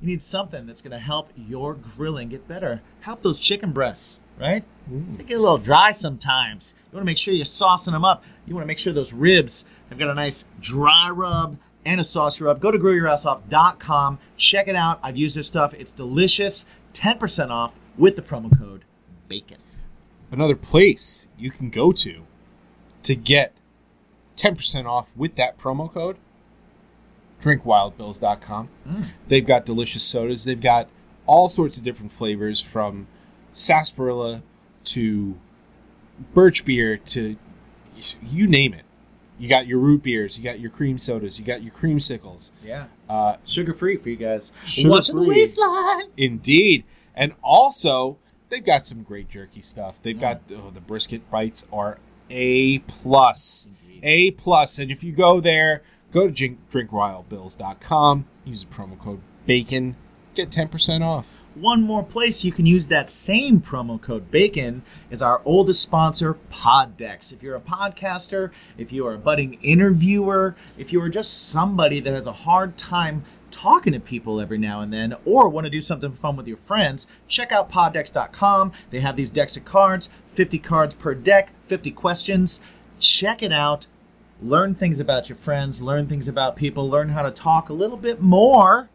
[0.00, 2.82] You need something that's going to help your grilling get better.
[3.00, 4.64] Help those chicken breasts, right?
[4.88, 6.74] They get a little dry sometimes.
[6.90, 8.24] You want to make sure you're saucing them up.
[8.46, 12.04] You want to make sure those ribs have got a nice dry rub and a
[12.04, 12.60] sauce rub.
[12.60, 14.18] Go to grillyourassoff.com.
[14.36, 15.00] Check it out.
[15.02, 15.74] I've used their stuff.
[15.74, 16.64] It's delicious.
[16.94, 18.84] 10% off with the promo code
[19.28, 19.58] BACON.
[20.30, 22.22] another place you can go to
[23.02, 23.54] to get
[24.42, 26.16] 10% off with that promo code
[27.40, 29.06] drinkwildbills.com mm.
[29.28, 30.88] they've got delicious sodas they've got
[31.26, 33.06] all sorts of different flavors from
[33.52, 34.42] sarsaparilla
[34.84, 35.36] to
[36.34, 37.36] birch beer to
[38.22, 38.84] you name it
[39.38, 42.86] you got your root beers you got your cream sodas you got your creamsicles Yeah.
[43.08, 44.52] uh, Sugar free for you guys.
[44.64, 45.36] Sugar Watching the free.
[45.36, 46.10] waistline.
[46.16, 46.84] Indeed.
[47.14, 49.96] And also, they've got some great jerky stuff.
[50.02, 50.20] They've mm.
[50.20, 51.98] got oh, the brisket bites are
[52.30, 53.68] A plus.
[53.68, 53.81] Mm.
[54.02, 54.78] A plus.
[54.78, 59.94] And if you go there, go to drink, drinkwildbills.com, use the promo code BACON,
[60.34, 61.26] get 10% off.
[61.54, 66.38] One more place you can use that same promo code BACON is our oldest sponsor,
[66.50, 67.30] Poddex.
[67.30, 72.00] If you're a podcaster, if you are a budding interviewer, if you are just somebody
[72.00, 75.70] that has a hard time talking to people every now and then, or want to
[75.70, 78.72] do something fun with your friends, check out poddex.com.
[78.88, 82.62] They have these decks of cards, 50 cards per deck, 50 questions.
[82.98, 83.86] Check it out.
[84.42, 87.96] Learn things about your friends, learn things about people, learn how to talk a little
[87.96, 88.90] bit more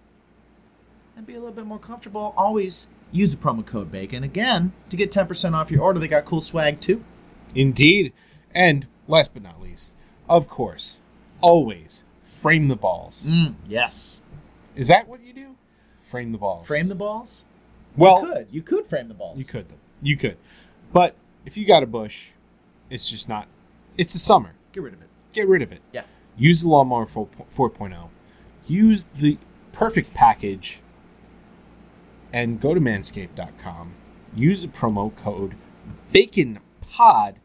[1.15, 4.23] and be a little bit more comfortable, always use the promo code BACON.
[4.23, 7.03] Again, to get 10% off your order, they got cool swag too.
[7.55, 8.13] Indeed.
[8.53, 9.95] And last but not least,
[10.29, 11.01] of course,
[11.41, 13.27] always frame the balls.
[13.29, 14.21] Mm, yes.
[14.75, 15.55] Is that what you do?
[16.01, 16.67] Frame the balls.
[16.67, 17.43] Frame the balls?
[17.95, 18.47] well, you could.
[18.51, 19.37] You could frame the balls.
[19.37, 19.75] You could, though.
[20.01, 20.37] You could.
[20.93, 22.29] But if you got a bush,
[22.89, 23.47] it's just not.
[23.97, 24.53] It's the summer.
[24.71, 25.06] Get rid of it.
[25.37, 25.81] Get rid of it.
[25.93, 26.01] Yeah.
[26.35, 28.09] Use the Lawnmower 4- 4.0.
[28.65, 29.37] Use the
[29.71, 30.81] perfect package
[32.33, 33.93] and go to manscaped.com.
[34.35, 35.53] Use the promo code
[36.11, 37.35] BACONPOD.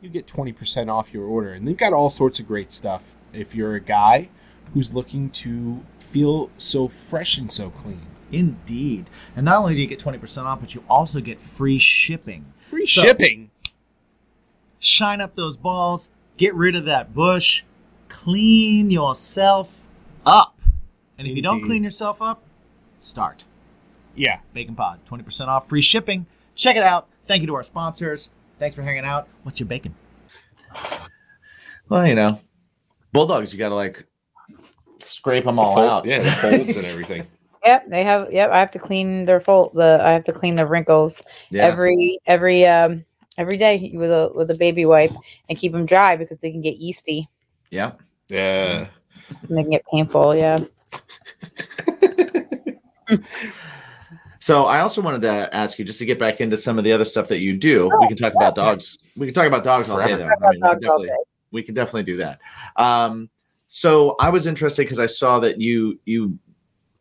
[0.00, 1.52] You get 20% off your order.
[1.52, 3.14] And they've got all sorts of great stuff.
[3.32, 4.28] If you're a guy
[4.74, 9.08] who's looking to feel so fresh and so clean, Indeed.
[9.36, 12.52] And not only do you get 20% off, but you also get free shipping.
[12.68, 13.50] free So- shipping.
[14.80, 17.64] Shine up those balls, get rid of that bush,
[18.08, 19.86] clean yourself
[20.24, 20.58] up.
[21.18, 22.42] And if you don't clean yourself up,
[23.00, 23.44] start.
[24.16, 24.38] Yeah.
[24.54, 26.24] Bacon Pod, 20% off, free shipping.
[26.54, 27.08] Check it out.
[27.26, 28.30] Thank you to our sponsors.
[28.58, 29.28] Thanks for hanging out.
[29.42, 29.94] What's your bacon?
[31.88, 32.40] Well, you know,
[33.12, 34.06] bulldogs, you got to like
[34.98, 36.04] scrape them all Fold- out.
[36.06, 37.26] Yeah, the folds and everything.
[37.64, 38.32] Yep, they have.
[38.32, 39.72] Yep, I have to clean their fold.
[39.74, 41.64] The I have to clean the wrinkles Yeah.
[41.66, 43.04] every every um
[43.38, 45.12] every day with a with a baby wipe
[45.48, 47.28] and keep them dry because they can get yeasty
[47.70, 47.92] yeah.
[48.28, 48.88] Yeah.
[49.48, 50.34] and they can get painful.
[50.36, 50.58] Yeah.
[54.40, 56.90] So I also wanted to ask you just to get back into some of the
[56.90, 57.90] other stuff that you do.
[58.00, 58.96] we can talk about dogs.
[59.14, 60.06] We can talk about dogs all day.
[60.06, 60.14] Though.
[60.14, 62.38] I mean, about we, dogs all definitely, we can definitely do that.
[62.76, 63.28] Um,
[63.66, 66.38] so I was interested because I saw that you you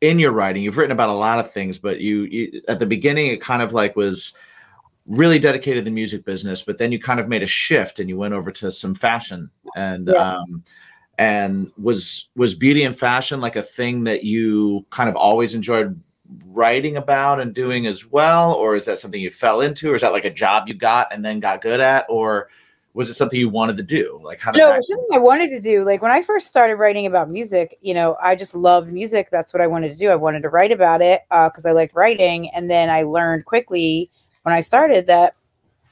[0.02, 2.86] in your writing you've written about a lot of things, but you, you at the
[2.86, 4.34] beginning it kind of like was
[5.08, 8.17] really dedicated the music business, but then you kind of made a shift and you
[8.17, 10.38] went over to some fashion and Yeah.
[10.38, 10.63] um,
[11.17, 16.00] and was was beauty and fashion like a thing that you kind of always enjoyed
[16.46, 20.02] writing about and doing as well or is that something you fell into or is
[20.02, 22.50] that like a job you got and then got good at or
[22.93, 25.20] was it something you wanted to do like how did No, it was something I
[25.20, 25.84] wanted to do.
[25.84, 29.30] Like when I first started writing about music, you know, I just loved music.
[29.32, 30.10] That's what I wanted to do.
[30.10, 32.50] I wanted to write about it because I liked writing.
[32.50, 34.10] And then I learned quickly
[34.47, 35.33] when I started that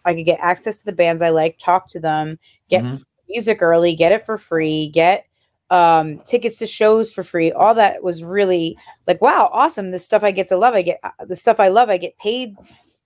[0.06, 2.40] I could get access to the bands I like, talk to them,
[2.70, 3.04] get Mhm.
[3.28, 5.26] music early, get it for free, get
[5.72, 7.52] um tickets to shows for free.
[7.52, 9.90] All that was really like wow awesome.
[9.92, 12.18] The stuff i get to love i get uh, the stuff i love i get
[12.18, 12.56] paid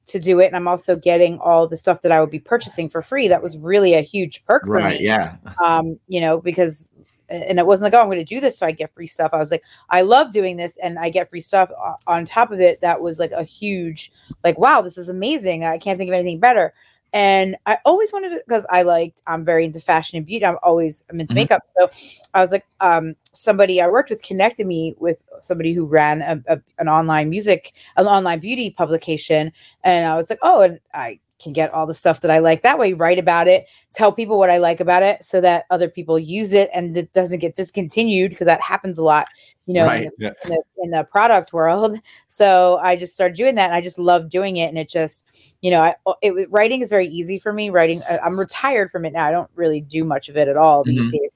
[0.05, 0.45] to do it.
[0.47, 3.27] And i'm also getting all the stuff that i would be purchasing for free.
[3.27, 4.99] That was really a huge perk for me.
[5.01, 5.37] Yeah.
[5.63, 6.91] um, you know, because
[7.29, 9.31] and it wasn't like, oh, I'm going to do this so I get free stuff.
[9.33, 11.69] I was like, I love doing this and I get free stuff
[12.07, 12.81] on top of it.
[12.81, 14.11] That was like a huge,
[14.43, 15.63] like, wow, this is amazing.
[15.63, 16.73] I can't think of anything better.
[17.11, 20.45] And I always wanted to, because I liked, I'm very into fashion and beauty.
[20.45, 21.37] I'm always, I'm into Mhm.
[21.37, 21.61] makeup.
[21.65, 21.89] So
[22.35, 26.43] I was like, um, somebody I worked with connected me with somebody who ran a,
[26.53, 29.51] a, an online music, an online beauty publication.
[29.83, 32.61] And I was like, oh, and I can get all the stuff that I like
[32.63, 35.89] that way, write about it, tell people what I like about it so that other
[35.89, 39.27] people use it and it doesn't get discontinued because that happens a lot,
[39.65, 40.31] you know, in the- Yeah.
[40.43, 41.97] in, the, in the product world.
[42.27, 44.67] So I just started doing that and I just love doing it.
[44.69, 45.25] And it just,
[45.61, 47.69] you know, I, it, writing is very easy for me.
[47.69, 49.25] Writing, I- I'm retired from it now.
[49.25, 51.11] I don't really do much of it at all these Mhm.
[51.11, 51.29] days.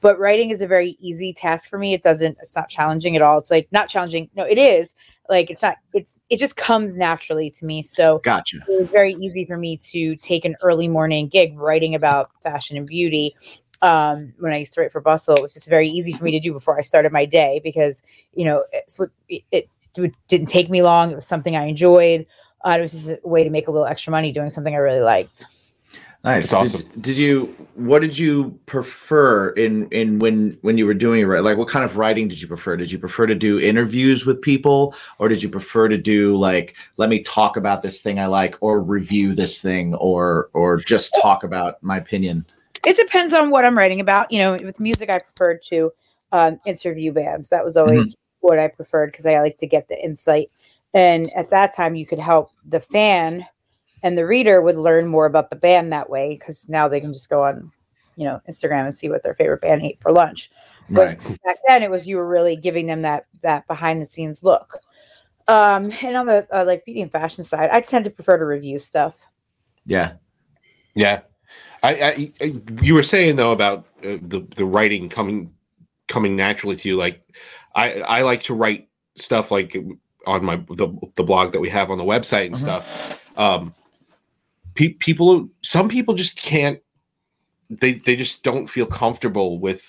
[0.00, 1.92] But writing is a very easy task for me.
[1.92, 3.36] It doesn't, it's not challenging at all.
[3.38, 4.30] It's like not challenging.
[4.36, 4.94] No, it is
[5.28, 7.82] like, it's not, it's, it just comes naturally to me.
[7.82, 8.58] So, Gotcha.
[8.68, 12.76] it was very easy for me to take an early morning gig writing about fashion
[12.76, 13.34] and beauty.
[13.80, 16.32] Um, when I used to write for Bustle, it was just very easy for me
[16.32, 18.02] to do before I started my day because
[18.34, 19.68] you know it's what it, it
[20.28, 21.10] didn't take me long.
[21.10, 22.26] It was something I enjoyed.
[22.64, 24.78] Uh, it was just a way to make a little extra money doing something I
[24.78, 25.46] really liked.
[26.24, 26.50] Nice.
[26.50, 27.00] That's Did- awesome.
[27.00, 27.54] Did, you?
[27.74, 31.26] What did you prefer in in when when you were doing it?
[31.26, 32.76] Like, what kind of writing did you prefer?
[32.76, 36.74] Did you prefer to do interviews with people, or did you prefer to do like,
[36.96, 41.16] let me talk about this thing I like, or review this thing, or or just
[41.22, 42.44] talk about my opinion?
[42.84, 44.32] It depends on what I'm writing about.
[44.32, 45.92] You know, with music, I preferred to
[46.32, 47.48] um, interview bands.
[47.50, 50.50] That was always what I preferred because I like to get the insight.
[50.94, 53.46] And at that time, you could help the fan
[54.02, 57.12] and the reader would learn more about the band that way because now they can
[57.12, 57.72] just go on,
[58.16, 60.50] you know, Instagram and see what their favorite band ate for lunch.
[60.90, 64.42] But back then, it was you were really giving them that that behind the scenes
[64.42, 64.78] look.
[65.46, 68.44] Um, and on the uh, like beauty and fashion side, I tend to prefer to
[68.44, 69.16] review stuff.
[69.86, 70.12] Yeah.
[70.94, 71.20] Yeah,
[71.82, 75.54] I, I, you were saying though about uh, the the writing coming
[76.08, 76.96] coming naturally to you.
[76.96, 77.22] Like,
[77.76, 79.76] I I like to write stuff like
[80.26, 82.58] on my the the blog that we have on the website and Mhm.
[82.58, 83.22] stuff.
[83.38, 83.74] Um,
[84.78, 86.78] pe- people, some people just can't.
[87.68, 89.84] They they just don't feel comfortable with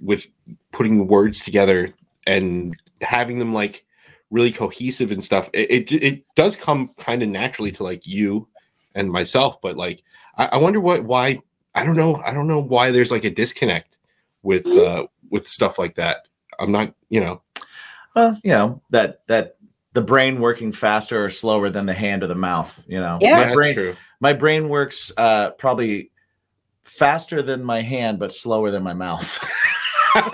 [0.00, 0.26] with
[0.72, 1.88] putting words together
[2.26, 3.84] and having them like
[4.30, 5.48] really cohesive and stuff.
[5.52, 8.48] It it, it does come kind of naturally to like you
[8.96, 10.02] and myself, but like
[10.38, 11.38] I, I wonder what why
[11.76, 13.98] I don't know I don't know why there's like a disconnect
[14.42, 16.26] with uh with stuff like that.
[16.58, 17.42] I'm not you know
[18.16, 19.56] Well, you know that that
[19.92, 22.84] the brain working faster or slower than the hand or the mouth.
[22.88, 23.36] You know, Yeah.
[23.36, 23.96] my that's brain true.
[24.24, 26.10] My brain works uh, probably
[26.82, 29.28] faster than my hand, but slower than my mouth.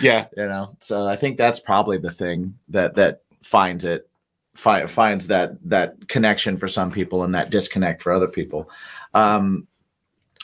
[0.00, 4.08] yeah, you know so i think that's probably the thing that that finds it
[4.54, 8.68] fi- finds that that connection for some people and that disconnect for other people.
[9.14, 9.68] Um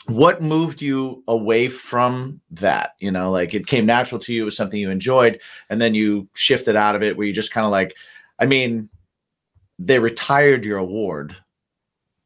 [0.05, 2.91] what moved you away from that?
[2.99, 5.93] You know like it came natural to you it was something you enjoyed and then
[5.93, 7.93] you shifted out of it where you just kind of like
[8.39, 8.89] i mean
[9.79, 11.35] they retired your award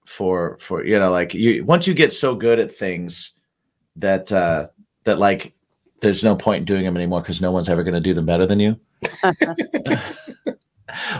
[0.05, 3.31] for for you know like you once you get so good at things
[3.95, 4.67] that uh
[5.05, 5.53] that like
[6.01, 8.25] there's no point in doing them anymore because no one's ever going to do them
[8.25, 8.77] better than you.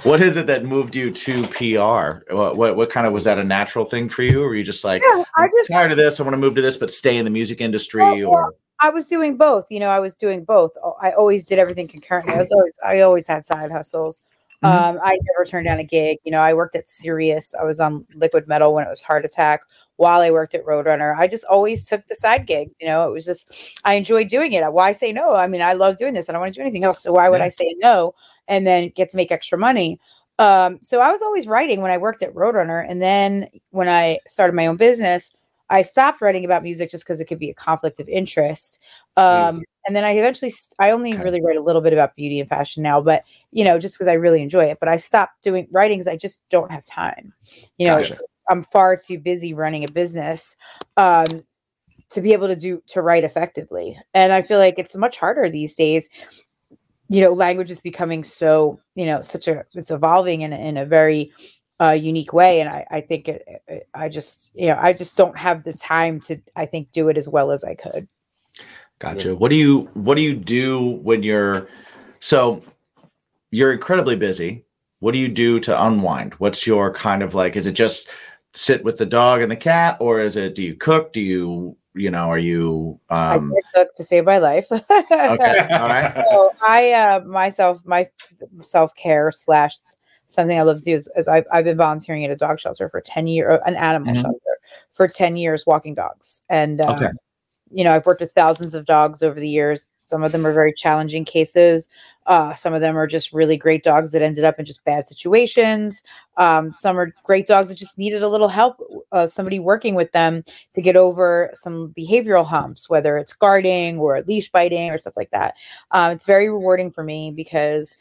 [0.04, 2.34] what is it that moved you to PR?
[2.34, 4.64] What, what what kind of was that a natural thing for you, or were you
[4.64, 6.20] just like Yeah, I I'm just tired of this?
[6.20, 8.04] I want to move to this, but stay in the music industry?
[8.04, 9.72] Well, well, or I was doing both.
[9.72, 10.72] You know, I was doing both.
[11.02, 12.34] I always did everything concurrently.
[12.34, 14.22] I was always, I always had side hustles.
[14.64, 14.70] Mhm.
[14.70, 16.20] Um, I never turned down a gig.
[16.24, 17.54] You know, I worked at Sirius.
[17.60, 19.62] I was on Liquid Metal when it was Hard Attack.
[19.98, 22.76] While I worked at Roadrunner, I just always took the side gigs.
[22.80, 23.52] You know, it was just
[23.86, 24.74] I enjoyed doing it.
[24.74, 25.36] Why say no?
[25.36, 26.30] I mean, I love doing this.
[26.30, 27.02] I don't want to do anything else.
[27.04, 27.46] So why would Yeah.
[27.46, 28.16] I say no
[28.48, 30.00] and then get to make extra money?
[30.40, 34.18] Um, so I was always writing when I worked at Roadrunner, and then when I
[34.28, 35.30] started my own business,
[35.70, 38.80] I stopped writing about music just because it could be a conflict of interest.
[39.18, 41.24] Um, And then I eventually, st- I only Okay.
[41.24, 44.08] really write a little bit about beauty and fashion now, but you know, just because
[44.08, 44.78] I really enjoy it.
[44.80, 47.34] But I stopped doing writing because I just don't have time.
[47.78, 48.18] You know, Gotcha.
[48.50, 50.56] I'm far too busy running a business
[50.98, 51.44] um,
[52.12, 53.98] to be able to do to write effectively.
[54.14, 56.10] And I feel like it's much harder these days.
[57.10, 60.86] You know, language is becoming so you know such a it's evolving in in a
[60.86, 61.32] very
[61.84, 65.16] uh, unique way, and I I think it, it- I just you know I just
[65.16, 68.08] don't have the time to I think do it as well as I could.
[69.00, 69.36] Gotcha.
[69.36, 71.68] What do you what do you do when you're
[72.20, 72.64] so
[73.52, 74.66] you're incredibly busy?
[75.00, 76.34] What do you do to unwind?
[76.36, 78.08] What's your kind of like is it just
[78.54, 81.12] sit with the dog and the cat or is it do you cook?
[81.12, 84.72] Do you you know, are you um did cook to save my life.
[84.72, 84.80] okay,
[85.12, 86.26] all right.
[86.32, 88.08] so I uh myself my
[88.62, 89.76] self care slash
[90.34, 92.90] something I love to do is, is I've, I've been volunteering at a dog shelter
[92.90, 94.22] for 10 years, an animal Mhm.
[94.22, 94.60] shelter
[94.92, 96.44] for 10 years, walking dogs.
[96.50, 97.12] And, um, Okay.
[97.72, 99.88] you know, I've worked with thousands of dogs over the years.
[99.98, 101.90] Some of them are very challenging cases.
[102.28, 105.08] Uh, some of them are just really great dogs that ended up in just bad
[105.08, 106.04] situations.
[106.38, 108.78] Um, some are great dogs that just needed a little help
[109.12, 114.22] of somebody working with them to get over some behavioral humps, whether it's guarding or
[114.24, 115.56] leash biting or stuff like that.
[115.92, 117.98] Um, it's very rewarding for me because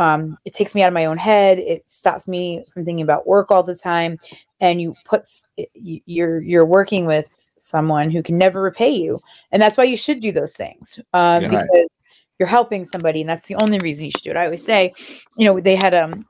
[0.00, 1.58] um, it takes me out of my own head.
[1.58, 4.18] It stops me from thinking about work all the time.
[4.62, 8.90] And you put s- y- y- you're you're working with someone who can never repay
[8.90, 9.22] you,
[9.52, 11.48] and that's why you should do those things um, Yeah.
[11.48, 11.60] Right.
[11.68, 11.94] because
[12.38, 14.36] you're helping somebody, and that's the only reason you should do it.
[14.38, 14.94] I always say,
[15.36, 16.26] you know, they had um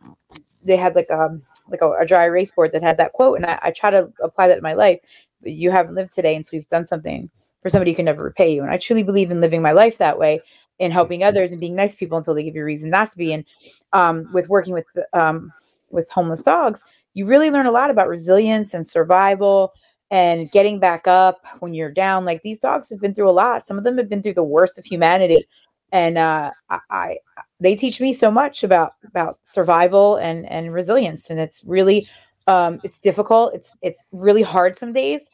[0.65, 3.47] they had like um like a, a dry erase board that had that quote, and
[3.47, 4.99] I, I try to apply that in my life.
[5.43, 7.31] You haven't lived today until so you've done something
[7.63, 9.99] for somebody who can never repay you, and I truly believe in living my life
[9.99, 10.41] that way
[10.81, 13.11] in helping others and being nice to people until they give you a reason not
[13.11, 13.33] to be.
[13.33, 13.45] And
[13.93, 15.53] um, with working with um,
[15.91, 19.73] with homeless dogs, you really learn a lot about resilience and survival
[20.11, 22.25] and getting back up when you're down.
[22.25, 23.65] Like these dogs have been through a lot.
[23.65, 25.47] Some of them have been through the worst of humanity,
[25.93, 27.17] and uh, I, I
[27.61, 31.31] they teach me so much about about survival and and resilience.
[31.31, 32.09] And it's really
[32.47, 33.55] um, it's difficult.
[33.55, 35.31] It's it's really hard some days,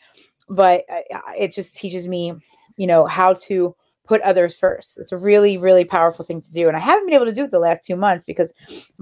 [0.49, 2.35] but I- it just teaches me,
[2.77, 3.75] you know, how to
[4.07, 4.99] put others first.
[4.99, 6.69] It's a really, really powerful thing to do.
[6.69, 8.53] And I haven't been able to do it the last two months because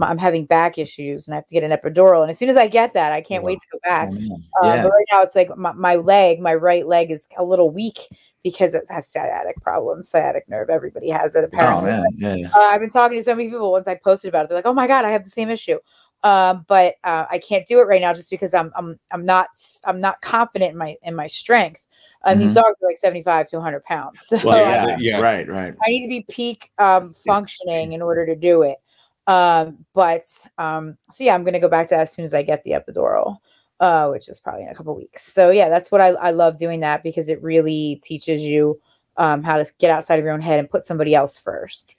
[0.00, 2.22] I'm having back issues and I have to get an epidural.
[2.22, 4.08] And as soon as I get that, I can't wait to go back.
[4.08, 4.82] Uh, yeah.
[4.82, 8.08] But right now, it's like my, my leg, my right leg is a little weak
[8.44, 10.70] because it has sciatic problems, sciatic nerve.
[10.70, 11.90] Everybody has it Oh apparently.
[11.90, 12.48] man, yeah, yeah.
[12.54, 14.48] Uh, I've been talking to so many people once I posted about it.
[14.48, 15.78] They're like, "Oh my god, I have the same issue,"
[16.22, 19.48] um, but uh, I can't do it right now just because I'm I'm I'm not
[19.84, 21.83] I'm not confident in my in my strength.
[22.26, 24.26] And these dogs are like 75 to 100 pounds.
[24.28, 25.20] So Well, I- yeah, Yeah.
[25.20, 25.74] right, right.
[25.84, 28.78] I need to be peak um, functioning in order to do it.
[29.26, 30.24] Um, but
[30.58, 32.72] um, so yeah, I'm gonna go back to that as soon as I get the
[32.72, 33.38] epidural,
[33.80, 35.24] uh, which is probably in a couple weeks.
[35.24, 38.80] So yeah, that's what I, I love doing that because it really teaches you
[39.16, 41.96] um, how to get outside of your own head and put somebody else first.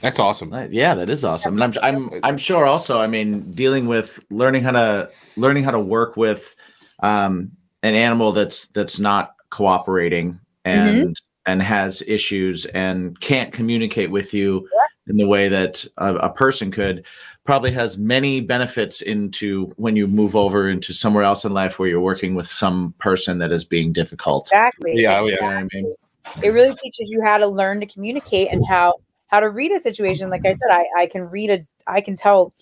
[0.00, 0.52] That's awesome.
[0.70, 1.60] Yeah, that is awesome.
[1.60, 5.70] And I'm I'm I'm sure also, I mean, dealing with learning how to learning how
[5.70, 6.54] to work with
[7.00, 7.52] um
[7.82, 11.02] an animal that's that's not cooperating mm-hmm.
[11.04, 11.16] and
[11.46, 14.68] and has issues and can't communicate with you
[15.06, 17.04] in the way that a, a person could
[17.44, 21.88] probably has many benefits into when you move over into somewhere else in life where
[21.88, 24.48] you're working with some person that is being difficult.
[24.48, 24.94] Exactly.
[24.96, 25.34] Yeah, oh, yeah.
[25.34, 25.94] You know I mean?
[26.42, 28.94] it really teaches you how to learn to communicate and how
[29.28, 32.14] how to read a situation like i said i i can read a i can
[32.14, 32.52] tell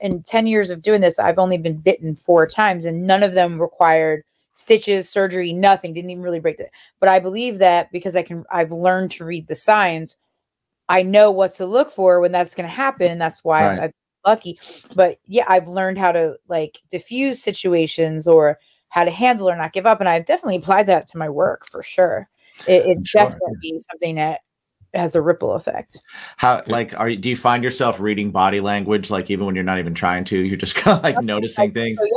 [0.00, 3.34] in 10 years of doing this i've only been bitten four times and none of
[3.34, 4.24] them required
[4.54, 8.44] stitches surgery nothing didn't even really break it but i believe that because i can
[8.50, 10.16] i've learned to read the signs
[10.88, 13.80] i know what to look for when that's going to happen and that's why Right.
[13.80, 13.92] i'm
[14.26, 14.58] lucky
[14.94, 19.72] but yeah i've learned how to like diffuse situations or how to handle or not
[19.72, 22.28] give up and i've definitely applied that to my work for sure
[22.68, 23.24] it, it's sure.
[23.24, 24.40] definitely something that
[24.94, 26.00] has a ripple effect.
[26.36, 29.64] How like are you, do you find yourself reading body language like even when you're
[29.64, 30.38] not even trying to?
[30.38, 31.98] You're just kind of like noticing things.
[31.98, 32.14] So yes,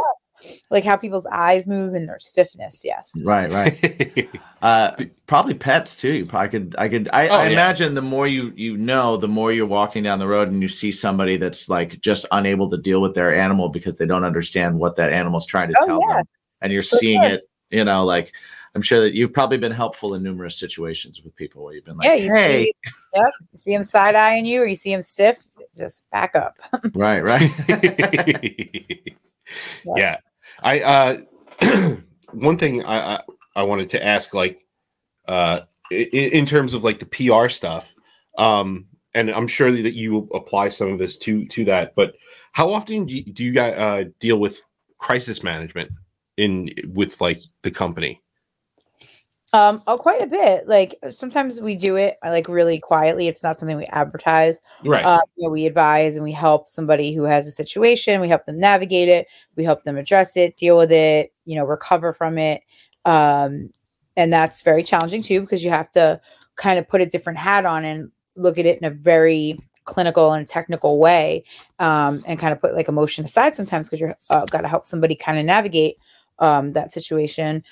[0.69, 2.81] like how people's eyes move and their stiffness.
[2.83, 3.13] Yes.
[3.23, 4.29] Right, right.
[4.59, 4.95] Uh,
[5.27, 6.11] probably pets too.
[6.13, 6.75] You probably could.
[6.79, 7.07] I could.
[7.13, 7.49] I, Oh, I yeah.
[7.51, 10.67] imagine the more you you know, the more you're walking down the road and you
[10.67, 14.79] see somebody that's like just unable to deal with their animal because they don't understand
[14.79, 16.15] what that animal's trying to Oh, tell yeah.
[16.17, 16.25] them,
[16.61, 17.33] and you're For seeing sure.
[17.33, 17.47] it.
[17.69, 18.33] You know, like
[18.73, 21.97] I'm sure that you've probably been helpful in numerous situations with people where you've been
[21.97, 22.15] like, yeah.
[22.15, 22.73] You "Hey, see,
[23.13, 23.31] yep.
[23.51, 25.37] You see him side eyeing you, or you see him stiff.
[25.75, 26.55] Just back up.
[26.95, 27.51] right, right."
[29.95, 30.17] yeah
[30.63, 31.97] i uh
[32.31, 33.21] one thing I, I
[33.55, 34.65] i wanted to ask like
[35.27, 37.93] uh in, in terms of like the pr stuff
[38.37, 42.15] um and i'm sure that you apply some of this to to that but
[42.51, 44.61] how often do you, do you guys uh deal with
[44.97, 45.91] crisis management
[46.37, 48.21] in with like the company
[49.53, 50.67] Um, oh, quite a bit.
[50.67, 53.27] Like sometimes we do it uh, like really quietly.
[53.27, 54.61] It's not something we advertise.
[54.83, 58.19] right Uh, you know, we advise and we help somebody who has a situation.
[58.19, 59.27] We help them navigate it.
[59.55, 61.33] We help them address it, deal with it.
[61.45, 62.61] You know, recover from it.
[63.05, 63.71] Um,
[64.17, 66.19] and that's very challenging too because you have to
[66.57, 70.33] kind of put a different hat on and look at it in a very clinical
[70.33, 71.45] and technical way,
[71.79, 74.85] um, and kind of put like emotion aside sometimes because you're uh, got to help
[74.85, 75.95] somebody kind of navigate
[76.39, 77.63] um, that situation.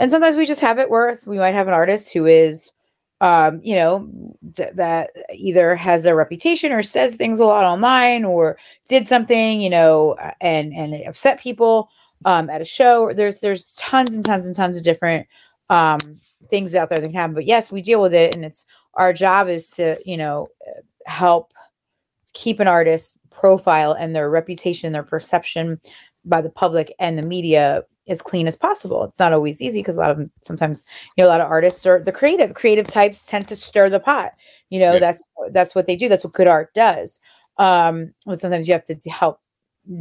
[0.00, 1.26] And sometimes we just have it worse.
[1.26, 2.72] We might have an artist who is
[3.20, 4.06] um, you know,
[4.54, 9.60] th- that either has a reputation or says things a lot online or did something,
[9.60, 11.88] you know, uh, and and it upset people
[12.26, 13.12] um, at a show.
[13.14, 15.26] There's there's tons and tons and tons of different
[15.70, 16.00] um,
[16.50, 17.34] things out there that can happen.
[17.34, 20.48] But yes, we deal with it, and it's our job is to you know
[21.06, 21.54] help
[22.34, 25.80] keep an artist's profile and their reputation, their perception
[26.26, 29.04] by the public and the media as clean as possible.
[29.04, 30.84] It's not always easy because a lot of sometimes,
[31.16, 34.00] you know, a lot of artists are the creative, creative types tend to stir the
[34.00, 34.32] pot.
[34.70, 36.08] You know, that's that's what they do.
[36.08, 37.20] That's what good art does.
[37.58, 39.40] Um, but sometimes you have to help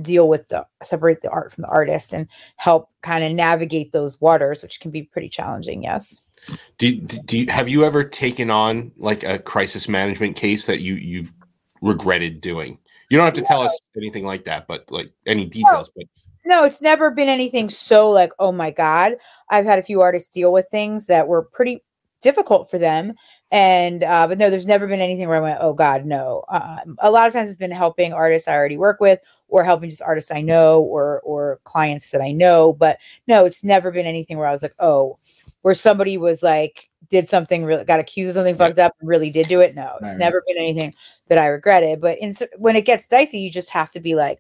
[0.02, 4.20] deal with the separate the art from the artist and help kind of navigate those
[4.22, 5.84] waters, which can be pretty challenging.
[5.84, 6.22] Yes.
[6.78, 10.82] Do, do, do you, have you ever taken on like a crisis management case that
[10.82, 11.34] you you've
[11.82, 12.78] regretted doing?
[13.10, 15.92] You don't have to tell us anything like that, but like any details.
[15.96, 16.06] But
[16.46, 19.14] No, it's never been anything so like, oh my God.
[19.50, 21.84] I've had a few artists deal with things that were pretty
[22.22, 23.14] difficult for them.
[23.52, 26.44] And, uh, but no, there's never been anything where I went, oh God, no.
[26.50, 29.90] Uh, a lot of times it's been helping artists I already work with or helping
[29.90, 32.74] just artists I know or, or clients that I know.
[32.74, 35.20] But no, it's never been anything where I was like, oh,
[35.62, 39.30] where somebody was like, did something really got accused of something fucked up and really
[39.30, 39.76] did do it.
[39.76, 40.20] No, it's Right.
[40.20, 40.94] never been anything
[41.28, 42.02] that I regretted.
[42.02, 44.40] But in, when it gets dicey, you just have to be like,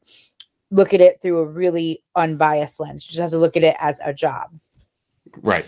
[0.74, 3.06] look at it through a really unbiased lens.
[3.06, 4.50] You just have to look at it as a job.
[5.42, 5.66] right,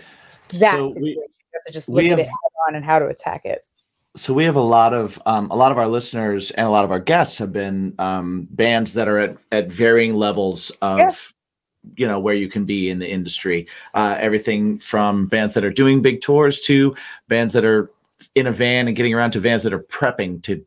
[0.60, 3.06] That So we- you have to just look at it head on and how to
[3.06, 3.64] attack it.
[4.16, 6.84] so we have a lot of um, a lot of our listeners and a lot
[6.84, 11.10] of our guests have been um, bands that are at, at varying levels of Yeah.
[11.96, 15.70] you know where you can be in the industry uh, everything from bands that are
[15.82, 16.94] doing big tours to
[17.28, 17.90] bands that are
[18.34, 20.64] in a van and getting around to vans that are prepping to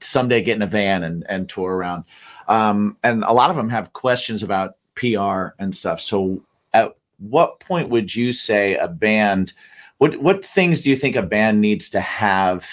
[0.00, 2.04] someday get in a van and, and tour around
[2.52, 6.42] um, and a lot of them have questions about pr and stuff so
[6.74, 9.52] at what point would you say a band
[9.98, 12.68] what what things do you think a band needs to have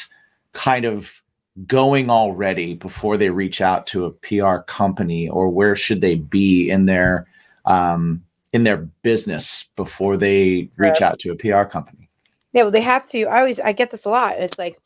[0.52, 1.22] kind of
[1.68, 6.70] going already before they reach out to a PR company or where should they be
[6.70, 7.28] in their
[7.66, 8.24] um
[8.54, 12.10] in their business before they reach out to a PR company?
[12.54, 13.26] Yeah, well, they have to.
[13.26, 14.40] I always I get this a lot.
[14.40, 14.80] It's like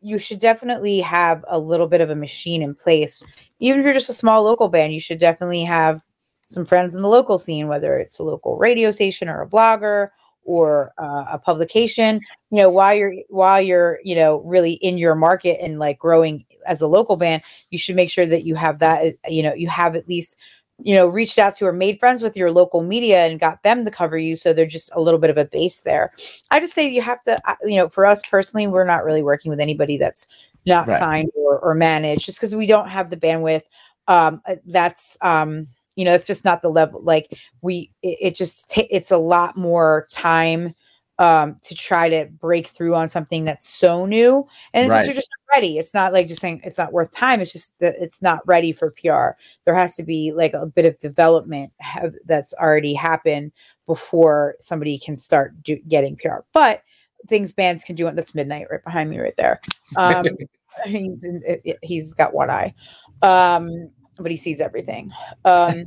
[0.00, 3.22] you should definitely have a little bit of a machine in place.
[3.58, 6.02] Even if you're just a small local band, you should definitely have
[6.46, 10.08] some friends in the local scene, whether it's a local radio station or a blogger
[10.44, 12.20] or uh, a publication.
[12.50, 16.44] You know, while you're while you're you know really in your market and like growing
[16.66, 19.14] as a local band, you should make sure that you have that.
[19.28, 20.38] You know, you have at least
[20.80, 23.84] you know reached out to or made friends with your local media and got them
[23.84, 26.12] to cover you so they're just a little bit of a base there
[26.50, 29.50] I just say you have to, you know, for us personally, we're not really working
[29.50, 30.26] with anybody that's
[30.66, 30.98] not Right.
[30.98, 33.62] signed or, or managed just because we don't have the bandwidth.
[34.06, 37.02] Um, uh, that's, um, you know, it's just not the level.
[37.02, 40.74] Like we, it, it just, ta- it's a lot more time
[41.18, 44.46] um, to try to break through on something that's so new.
[44.72, 44.98] And it's Right.
[44.98, 45.78] just, you're just not ready.
[45.78, 47.40] It's not like just saying it's not worth time.
[47.40, 49.36] It's just that it's not ready for PR.
[49.64, 53.52] There has to be like a bit of development have, that's already happened
[53.86, 56.40] before somebody can start do, getting PR.
[56.52, 56.82] But
[57.26, 58.14] things bands can do it.
[58.14, 59.60] That's midnight right behind me, right there.
[59.96, 60.24] Um,
[60.84, 61.42] he's in,
[61.82, 62.74] he's got one eye,
[63.22, 65.10] um, but he sees everything.
[65.44, 65.84] Um,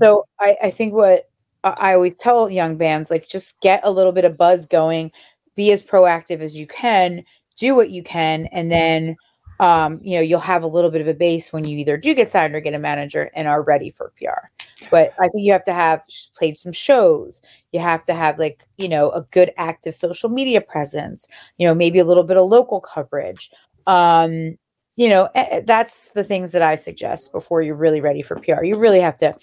[0.00, 1.28] so I, I think what
[1.64, 5.10] I always tell young bands like just get a little bit of buzz going,
[5.56, 7.24] be as proactive as you can,
[7.56, 9.16] do what you can, and then
[9.60, 12.14] um, you know you'll have a little bit of a base when you either do
[12.14, 14.48] get signed or get a manager and are ready for PR.
[14.90, 16.02] But I think you have to have
[16.36, 17.40] played some shows.
[17.72, 21.28] You have to have like you know a good active social media presence.
[21.56, 23.50] You know maybe a little bit of local coverage.
[23.86, 24.58] Um,
[24.96, 28.36] you know eh, eh, that's the things that I suggest before you're really ready for
[28.36, 28.64] PR.
[28.64, 29.34] You really have to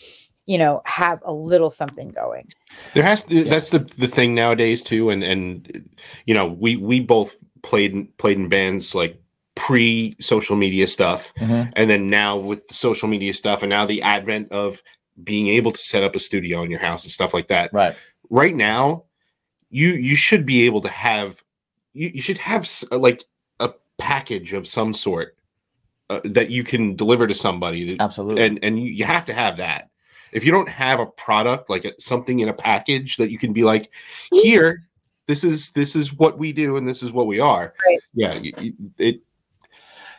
[0.45, 2.47] you know have a little something going.
[2.93, 5.89] There has to, that's the the thing nowadays too, and and
[6.25, 9.21] you know we we both played played in bands like
[9.55, 11.71] pre social media stuff, Mhm.
[11.75, 14.81] and then now with the social media stuff, and now the advent of
[15.23, 17.71] being able to set up a studio in your house and stuff like that.
[17.73, 17.95] Right.
[18.29, 19.03] Right now,
[19.69, 21.43] you you should be able to have
[21.93, 23.25] you, you should have like
[23.59, 25.35] a package of some sort
[26.09, 28.41] uh, that you can deliver to somebody to, Absolutely.
[28.43, 29.90] and and you, you have to have that
[30.32, 33.63] if you don't have a product like something in a package that you can be
[33.63, 33.91] like
[34.32, 34.84] here
[35.27, 37.99] this is this is what we do and this is what we are Right.
[38.13, 39.21] yeah you, you- it,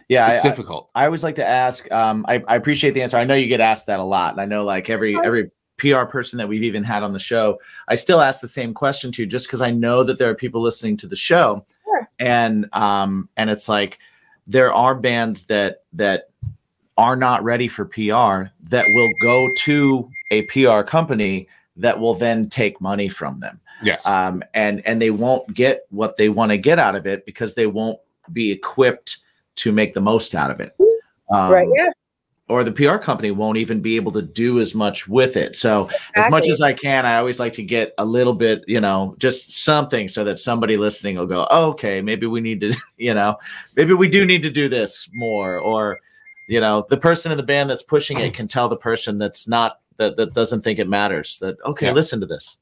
[0.08, 1.90] yeah, it's I, difficult I always like to ask.
[1.90, 3.16] Um, I, I appreciate the answer.
[3.16, 6.04] I know you get asked that a lot, and I know like every every PR
[6.04, 7.58] person that we've even had on the show,
[7.88, 10.60] I still ask the same question to, just because I know that there are people
[10.60, 12.10] listening to the show, Sure.
[12.18, 14.00] and um, and it's like
[14.46, 16.28] there are bands that that
[16.97, 22.49] are not ready for PR that will go to a PR company that will then
[22.49, 26.59] take money from them yes um, and and they won't get what they want to
[26.59, 27.99] get out of it because they won't
[28.32, 29.18] be equipped
[29.57, 30.76] to make the most out of it.
[31.30, 31.68] Um, right?
[31.76, 31.90] Yeah.
[32.49, 35.57] Or the PR company won't even be able to do as much with it.
[35.57, 38.80] So as much as I can, I always like to get a little bit, you
[38.80, 42.76] know, just something so that somebody listening will go, oh, okay, maybe we need to,
[42.99, 43.38] you know,
[43.76, 46.01] maybe we do need to do this more, or
[46.47, 49.47] you know the person in the band that's pushing it can tell the person that's
[49.49, 51.93] not that that doesn't think it matters that okay Yeah.
[51.93, 52.59] listen to this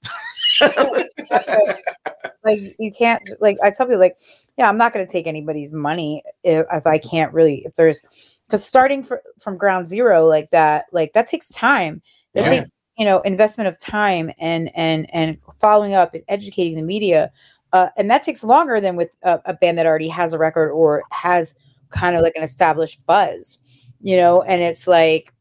[2.45, 4.19] like you can't like i tell people like
[4.57, 8.03] yeah i'm not going to take anybody's money if, if i can't really if there's
[8.47, 12.03] because starting for, from ground zero like that like that takes time
[12.35, 12.51] that Yeah.
[12.51, 17.31] takes you know investment of time and and and following up and educating the media
[17.73, 20.73] uh, and that takes longer than with a, a band that already has a record
[20.73, 21.55] or has
[21.91, 23.59] kind of like an established buzz
[24.01, 25.33] you know and it's like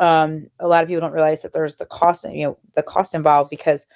[0.00, 3.14] um a lot of people don't realize that there's the cost you know the cost
[3.14, 3.86] involved because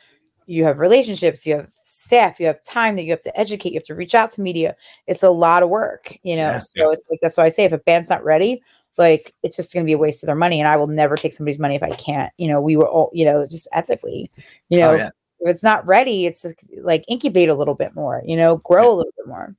[0.46, 3.78] you have relationships, you have staff, you have time that you have to educate, you
[3.78, 4.74] have to reach out to media.
[5.06, 6.42] It's a lot of work, you know.
[6.42, 8.60] Yeah, so it's like that's why I say if a band's not ready,
[8.98, 11.16] like it's just going to be a waste of their money, and I will never
[11.16, 12.32] take somebody's money if I can't.
[12.38, 14.30] You know, we were all, you know, just ethically,
[14.68, 15.10] you know, Oh, yeah.
[15.40, 18.88] if it's not ready, it's like- like incubate a little bit more, you know, grow
[18.92, 19.54] a little bit more.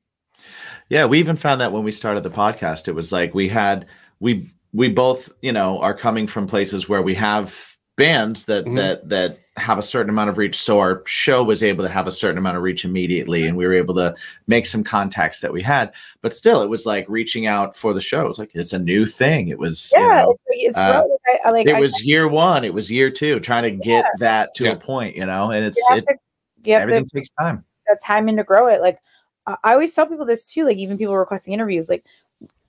[0.89, 3.87] Yeah, we even found that when we started the podcast, it was like we had
[4.23, 8.75] we we both, you know, are coming from places where we have bands that Mhm.
[8.77, 10.55] that that have a certain amount of reach.
[10.55, 13.67] So our show was able to have a certain amount of reach immediately, and we
[13.67, 14.15] were able to
[14.47, 15.93] make some contacts that we had.
[16.21, 18.25] But still, it was like reaching out for the show.
[18.25, 19.49] It was like it's a new thing.
[19.49, 21.03] It was, you Yeah, know, it's like it's uh,
[21.45, 22.63] I, like it I was year one.
[22.63, 24.71] It was year two, trying to get that to Yeah.
[24.71, 25.51] a point, you know.
[25.51, 26.15] And it's you have it, to,
[26.63, 27.63] you have everything to takes time.
[27.87, 28.81] that time in to grow it.
[28.81, 28.99] Like
[29.45, 30.63] I I always tell people this too.
[30.63, 32.05] Like even people requesting interviews, like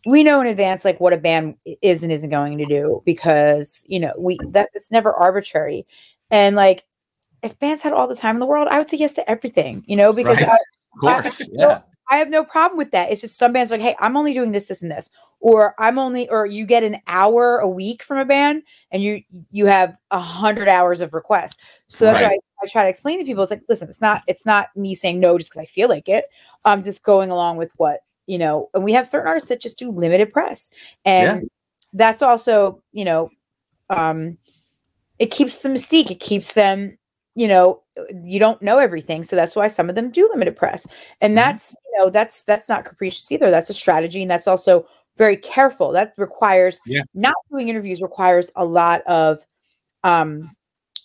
[0.07, 3.84] we know in advance like what a band is and isn't going to do because
[3.86, 5.86] you know we that it's never arbitrary.
[6.30, 6.84] And like
[7.42, 9.84] if bands had all the time in the world, I would say yes to everything.
[9.86, 10.48] You know because Right.
[10.48, 10.57] I,
[10.94, 11.80] Of course, yeah.
[12.11, 13.11] I have no problem with that.
[13.11, 15.74] It's just some bands are like, hey, I'm only doing this, this, and this, or
[15.78, 19.66] I'm only, or you get an hour a week from a band, and you you
[19.66, 21.57] have a hundred hours of requests.
[21.88, 22.28] So that's Right.
[22.28, 23.42] why I, I try to explain to people.
[23.42, 26.09] It's like, listen, it's not it's not me saying no just because I feel like
[26.09, 26.26] it.
[26.64, 28.70] I'm just going along with what you know.
[28.75, 30.70] And we have certain artists that just do limited press,
[31.05, 31.49] and
[31.93, 33.31] that's also you know,
[33.91, 34.37] um,
[35.18, 36.11] it keeps the mystique.
[36.11, 36.97] It keeps them,
[37.35, 37.83] you know,
[38.22, 40.87] you don't know everything, so that's why some of them do limited press
[41.20, 41.37] and Mhm.
[41.37, 44.85] that's you know that's that's not capricious either that's a strategy and that's also
[45.16, 47.03] very careful that requires Yeah.
[47.14, 49.47] not doing interviews requires a lot of
[50.03, 50.51] um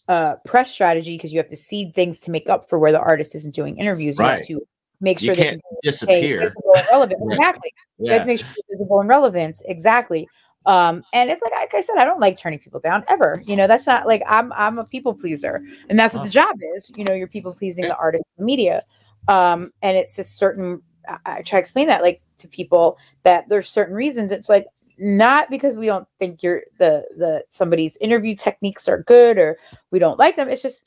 [0.08, 3.00] uh press strategy because you have to seed things to make up for where the
[3.00, 4.38] artist isn't doing interviews you Right.
[4.40, 4.62] have to
[5.02, 6.54] make You sure they can't continue to disappear.
[6.92, 7.38] relevant Right.
[7.38, 8.24] exactly you have Yeah.
[8.24, 10.28] to make sure you're visible and relevant exactly
[10.66, 13.56] um and it's like like i said i don't like turning people down ever you
[13.56, 16.26] know that's not like i'm i'm a people pleaser and that's what Oh.
[16.26, 17.92] the job is you know you're people pleasing Yeah.
[17.92, 18.84] the artist and the media
[19.30, 23.48] um and it's a certain I, I try to explain that like to people that
[23.48, 28.36] there's certain reasons it's like not because we don't think you're the the somebody's interview
[28.36, 29.58] techniques are good or
[29.92, 30.84] we don't like them it's just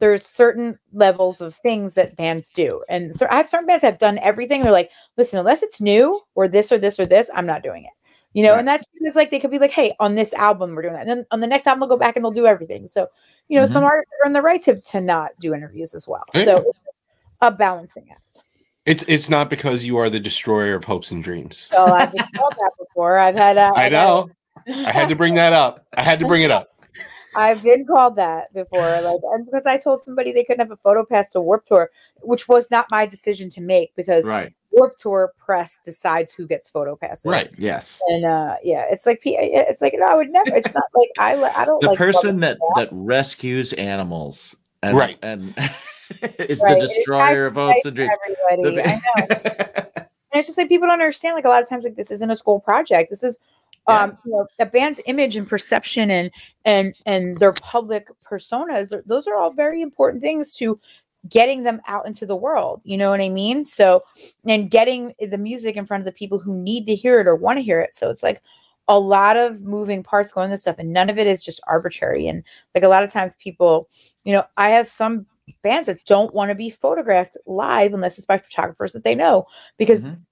[0.00, 3.98] there's certain levels of things that bands do and so i have certain bands have
[3.98, 7.46] done everything they're like listen unless it's new or this or this or this i'm
[7.46, 7.90] not doing it
[8.32, 8.58] you know Right.
[8.60, 11.02] and that's because like they could be like hey on this album we're doing that
[11.02, 13.06] and then on the next album they'll go back and they'll do everything so
[13.48, 16.24] you know some artists are in the right to, to not do interviews as well
[16.34, 16.44] Yeah.
[16.44, 16.72] so
[17.42, 18.42] a balancing act
[18.86, 21.68] It's it's not because you are the destroyer of hopes and dreams.
[21.72, 24.30] so i've been called that before i've had uh, I know.
[24.68, 25.86] I had to bring that up.
[25.96, 26.68] I had to bring it up.
[27.36, 30.76] I've been called that before, like, and because I told somebody they couldn't have a
[30.76, 31.90] photo pass to Warped Tour,
[32.22, 34.52] which was not my decision to make because Right.
[34.72, 37.26] Warped Tour press decides who gets photo passes.
[37.26, 37.48] Right.
[37.58, 38.00] Yes.
[38.08, 40.54] And uh, yeah, it's like it's like no, I would never.
[40.54, 41.34] It's not like I.
[41.36, 45.18] li- I don't like the like person that photo that rescues animals and, Right.
[45.22, 45.54] and
[46.38, 48.14] is Right, the destroyer of to hopes and dreams.
[48.50, 49.86] Everybody, The- I know.
[50.32, 51.34] And it's just like people don't understand.
[51.34, 53.10] Like a lot of times, like this isn't a school project.
[53.10, 53.36] This is,
[53.86, 56.30] um, you know, a band's image and perception and
[56.64, 60.78] and and their public personas those are all very important things to
[61.28, 62.80] getting them out into the world.
[62.84, 63.64] You know what I mean?
[63.64, 64.02] So,
[64.46, 67.34] and getting the music in front of the people who need to hear it or
[67.36, 67.94] want to hear it.
[67.94, 68.40] So it's like
[68.88, 72.26] a lot of moving parts going this stuff, and none of it is just arbitrary.
[72.26, 72.42] And
[72.74, 73.88] like a lot of times, people,
[74.24, 75.26] you know, I have some
[75.62, 79.46] bands that don't want to be photographed live unless it's by photographers that they know
[79.78, 80.24] because Mhm.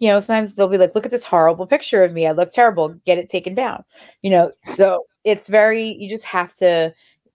[0.00, 2.50] You know sometimes they'll be like look at this horrible picture of me i look
[2.50, 3.84] terrible get it taken down
[4.22, 6.92] you know so it's very you just have to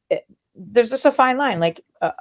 [0.10, 2.12] it, there's just a fine line like uh,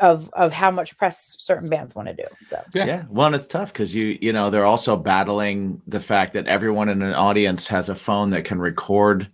[0.00, 2.84] of of how much press certain bands want to do so Yeah.
[2.84, 3.02] Yeah.
[3.04, 7.00] One, it's tough because you you know they're also battling the fact that everyone in
[7.02, 9.28] an audience has a phone that can record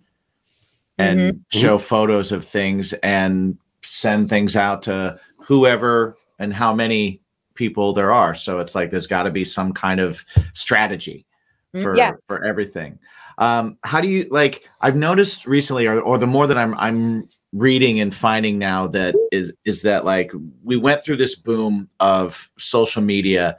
[0.97, 1.57] and Mm-hmm.
[1.59, 7.21] show photos of things and send things out to whoever and how many
[7.59, 8.33] people there are.
[8.33, 11.27] So it's like there's got to be some kind of strategy
[11.75, 12.97] Mm, for yes for everything.
[13.37, 14.67] Um, how do you like?
[14.81, 19.13] I've noticed recently, or or the more that I'm I'm reading and finding now that
[19.31, 20.31] is is that like
[20.63, 23.55] we went through this boom of social media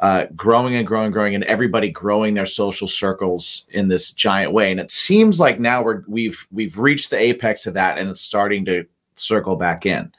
[0.00, 4.72] uh, growing and growing, growing, and everybody growing their social circles in this giant way.
[4.72, 8.20] And it seems like now we're we've we've reached the apex of that, and it's
[8.20, 8.84] starting to
[9.14, 10.12] circle back in.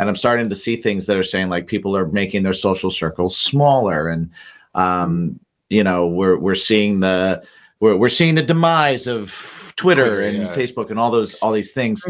[0.00, 2.90] And I'm starting to see things that are saying like people are making their social
[2.90, 4.30] circles smaller, and
[4.74, 5.38] um,
[5.68, 7.44] you know we're we're seeing the
[7.80, 10.54] we're we're seeing the demise of Twitter, Twitter, and yeah.
[10.54, 12.02] Facebook and all those all these things.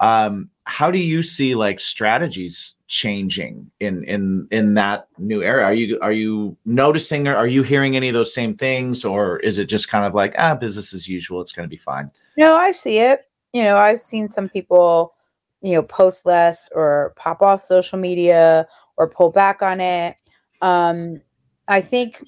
[0.00, 5.64] Um, how do you see like strategies changing in in in that new era?
[5.64, 9.38] Are you are you noticing or are you hearing any of those same things, or
[9.40, 11.40] is it just kind of like ah business as usual?
[11.40, 12.10] It's going to be fine.
[12.36, 13.28] No, I see it.
[13.52, 15.14] You know, I've seen some people,
[15.62, 20.16] you know, post less or pop off social media or pull back on it.
[20.62, 21.20] Um,
[21.66, 22.22] I think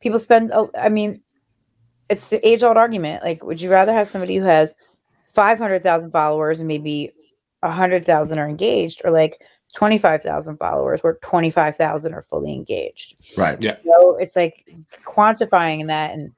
[0.00, 1.20] people spend, i mean,
[2.08, 3.22] it's the age old argument.
[3.22, 4.74] Like, would you rather have somebody who has
[5.24, 7.10] 500,000 followers and maybe
[7.60, 9.40] 100,000 are engaged or like
[9.74, 13.16] 25,000 followers where 25,000 are fully engaged?
[13.36, 13.60] Right.
[13.60, 13.76] Yeah.
[13.84, 14.66] So it's like
[15.06, 16.30] quantifying that and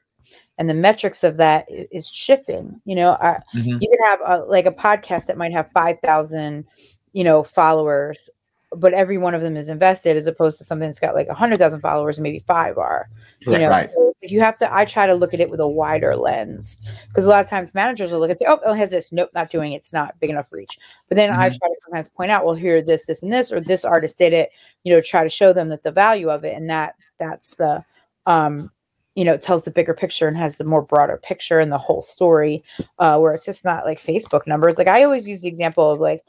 [0.59, 2.81] and the metrics of that is shifting.
[2.85, 3.81] You know, I, Mhm.
[3.81, 6.65] you can have a, like a podcast that might have 5,000,
[7.13, 8.31] you know, followers,
[8.73, 11.81] but every one of them is invested as opposed to something that's got like 100,000
[11.81, 13.09] followers and maybe five are.
[13.41, 13.91] You Right, know, right.
[13.95, 16.79] so you have to, I try to look at it with a wider lens
[17.09, 19.13] because a lot of times managers will look and say, oh, it has this.
[19.13, 19.77] Nope, not doing it.
[19.77, 20.79] It's not big enough reach.
[21.09, 21.59] But then I Mhm.
[21.59, 24.33] try to sometimes point out, well, here, this, this, and this, or this artist did
[24.33, 24.51] it,
[24.83, 26.57] you know, try to show them that the value of it.
[26.57, 27.85] And that, that's the,
[28.27, 28.73] um,
[29.17, 31.79] you know, it tells the bigger picture and has the more broader picture and the
[31.79, 32.63] whole story,
[32.99, 34.79] uh, where it's just not like Facebook numbers.
[34.79, 36.23] Like I always use the example of like,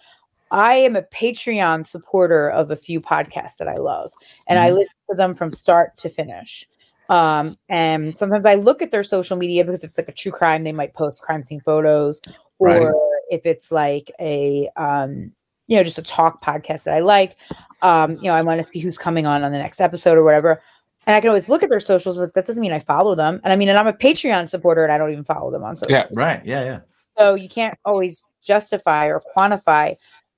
[0.49, 4.13] I am a Patreon supporter of a few podcasts that I love,
[4.47, 4.75] and I Mhm.
[4.75, 6.65] listen to them from start to finish.
[7.09, 10.31] Um, and sometimes I look at their social media because if it's like a true
[10.31, 12.21] crime, they might post crime scene photos,
[12.59, 12.93] or Right.
[13.29, 15.33] if it's like a um,
[15.67, 17.35] you know, just a talk podcast that I like,
[17.81, 20.23] um, you know, I want to see who's coming on on the next episode or
[20.23, 20.61] whatever.
[21.07, 23.39] And I can always look at their socials, but that doesn't mean I follow them.
[23.43, 25.77] And I mean, and I'm a Patreon supporter, and I don't even follow them on
[25.77, 25.95] social.
[25.95, 26.07] Yeah.
[26.11, 26.45] Right.
[26.45, 26.63] Yeah.
[26.65, 26.79] Yeah.
[27.17, 29.95] So you can't always justify or quantify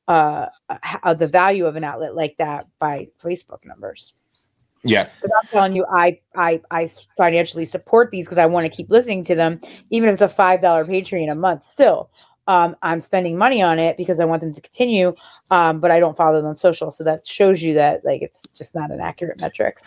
[0.07, 0.47] uh,
[1.03, 4.13] uh, the value of an outlet like that by Facebook numbers.
[4.84, 5.09] Yeah.
[5.22, 8.89] But I'm telling you, I I I financially support these because I want to keep
[8.89, 9.59] listening to them,
[9.89, 11.63] even if it's a five dollar Patreon a month.
[11.63, 12.09] Still,
[12.47, 15.13] um, I'm spending money on it because I want them to continue.
[15.51, 18.43] Um, but I don't follow them on social, so that shows you that like it's
[18.55, 19.78] just not an accurate metric.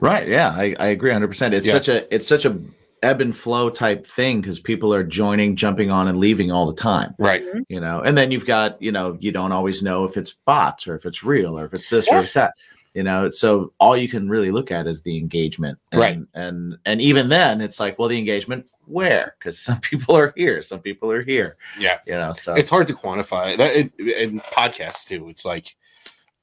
[0.00, 0.28] Right.
[0.28, 1.28] Yeah, I, I agree 100.
[1.28, 1.72] percent It's Yeah.
[1.74, 2.58] such a it's such a
[3.02, 6.74] ebb and flow type thing because people are joining, jumping on, and leaving all the
[6.80, 7.14] time.
[7.18, 7.44] Right.
[7.44, 7.60] Mm-hmm.
[7.68, 10.86] You know, and then you've got you know you don't always know if it's bots
[10.88, 12.18] or if it's real or if it's this or Yeah.
[12.20, 12.54] if it's that.
[12.94, 16.18] You know, so all you can really look at is the engagement, and, Right.
[16.32, 19.34] And and even then, it's like, well, the engagement where?
[19.38, 21.56] Because some people are here, some people are here.
[21.78, 21.98] Yeah.
[22.06, 25.28] You know, so It's hard to quantify that in, in podcasts too.
[25.28, 25.76] It's like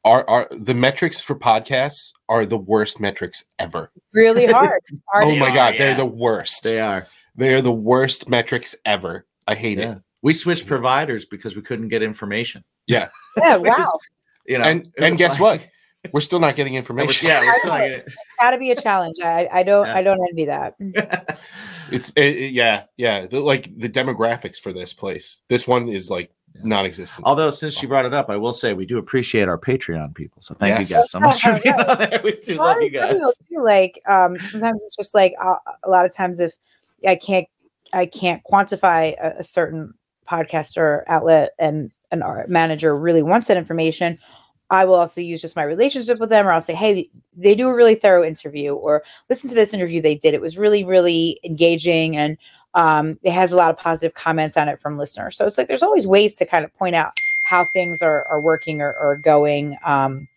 [0.05, 3.91] are are the metrics for podcasts are the worst metrics ever.
[4.13, 4.81] Really hard.
[5.07, 5.55] hard Oh my do.
[5.55, 5.77] god, yeah.
[5.79, 6.63] they're the worst.
[6.63, 7.07] they are.
[7.35, 9.25] They are the worst metrics ever.
[9.47, 9.93] I hate Yeah.
[9.93, 9.97] it.
[10.21, 12.63] We switched providers because we couldn't get information.
[12.87, 13.57] Yeah, Yeah.
[13.57, 13.75] wow.
[13.77, 13.99] was-
[14.45, 15.67] you know, and and guess like- what?
[16.11, 17.29] We're still not getting information.
[17.29, 19.15] yeah, we're still not getting- Got to be a challenge.
[19.23, 19.95] I I don't Yeah.
[19.95, 20.75] I don't envy that.
[21.91, 23.25] It's it, it- yeah, yeah.
[23.25, 25.39] The, like the demographics for this place.
[25.47, 26.42] This one is like Yeah.
[26.61, 27.25] Non-existent.
[27.25, 30.41] Although since you brought it up, I will say we do appreciate our Patreon people.
[30.41, 30.89] So thank Yes.
[30.89, 31.83] you guys so much for being yeah.
[31.91, 32.21] on there.
[32.23, 33.37] We do Well, love you I tell guys.
[33.49, 36.53] too, like um, sometimes it's just like uh, a lot of times if
[37.07, 37.47] I can't
[37.93, 39.93] I can't quantify a, a certain
[40.29, 44.17] podcast or outlet and an art manager really wants that information.
[44.69, 47.67] I will also use just my relationship with them, or I'll say, "Hey, they do
[47.67, 50.33] a really thorough interview," or "Listen to this interview they did.
[50.33, 52.37] It was really, really engaging, and
[52.75, 55.67] um, it has a lot of positive comments on it from listeners." So it's like
[55.67, 59.17] there's always ways to kind of point out how things are are working or, or
[59.17, 59.77] going.
[59.83, 60.27] Um,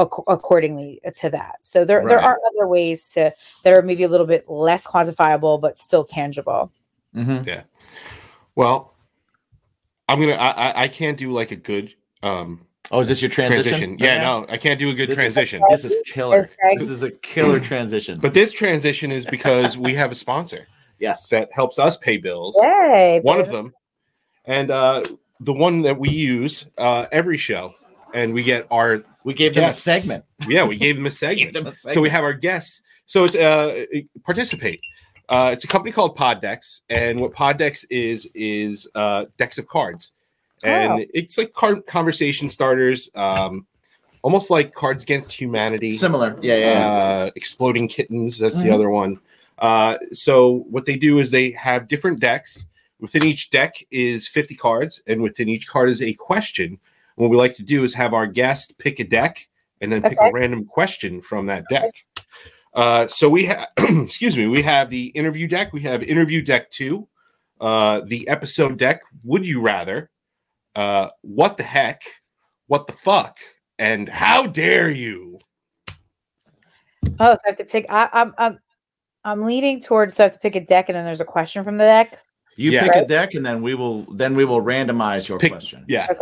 [0.00, 1.56] ac- accordingly to that.
[1.62, 3.32] So there there are other ways to
[3.64, 6.70] that are maybe a little bit less quantifiable but still tangible.
[7.14, 7.64] Mhm.
[8.54, 8.94] well,
[10.08, 10.32] I'm gonna.
[10.32, 13.62] I, I I can't do like a good um Oh, is this your transition?
[13.62, 13.90] transition.
[13.92, 14.40] right Yeah, now?
[14.40, 15.62] no, I can't do a good This is- transition.
[15.70, 16.44] This is killer.
[16.76, 18.18] This is a killer transition.
[18.20, 20.66] But this transition is because we have a sponsor
[21.00, 22.58] yes, that helps us pay bills.
[22.62, 23.20] Yay!
[23.22, 23.72] One of them,
[24.44, 25.02] and uh,
[25.40, 27.74] the one that we use uh, every show,
[28.14, 30.24] and we get our we gave them a segment.
[30.46, 31.52] yeah, we gave them a segment.
[31.54, 32.82] them a So we have our guests.
[33.06, 33.84] So it's uh
[34.24, 34.80] participate.
[35.28, 40.12] Uh, it's a company called PodDecks, and what PodDecks is is uh, decks of cards,
[40.64, 41.04] and Oh.
[41.14, 43.64] it's like card conversation starters, um,
[44.22, 46.36] almost like Cards Against Humanity, similar.
[46.42, 46.72] Yeah, yeah.
[46.72, 46.86] yeah.
[47.26, 48.38] uh, Exploding Kittens.
[48.38, 48.74] That's the Mhm.
[48.74, 49.20] other one.
[49.60, 52.66] Uh, so what they do is they have different decks.
[52.98, 56.78] Within each deck is 50 cards, and within each card is a question.
[57.16, 59.46] What we like to do is have our guest pick a deck
[59.80, 61.92] and then pick a random question from that deck.
[62.74, 65.72] Uh, so we have, excuse me, we have the interview deck.
[65.72, 67.08] We have interview deck two,
[67.60, 69.02] uh, the episode deck.
[69.24, 70.10] Would you rather?
[70.74, 72.02] Uh, what the heck?
[72.68, 73.38] What the fuck?
[73.78, 75.40] And how dare you?
[77.18, 77.86] Oh, so I have to pick.
[77.88, 78.58] I, I'm I'm
[79.24, 80.14] I'm leaning towards.
[80.14, 82.18] So I have to pick a deck, and then there's a question from the deck.
[82.56, 82.82] You Yeah.
[82.86, 85.84] pick a deck, and then we will then we will randomize your Pick- question.
[85.88, 86.06] Yeah.
[86.10, 86.18] Okay.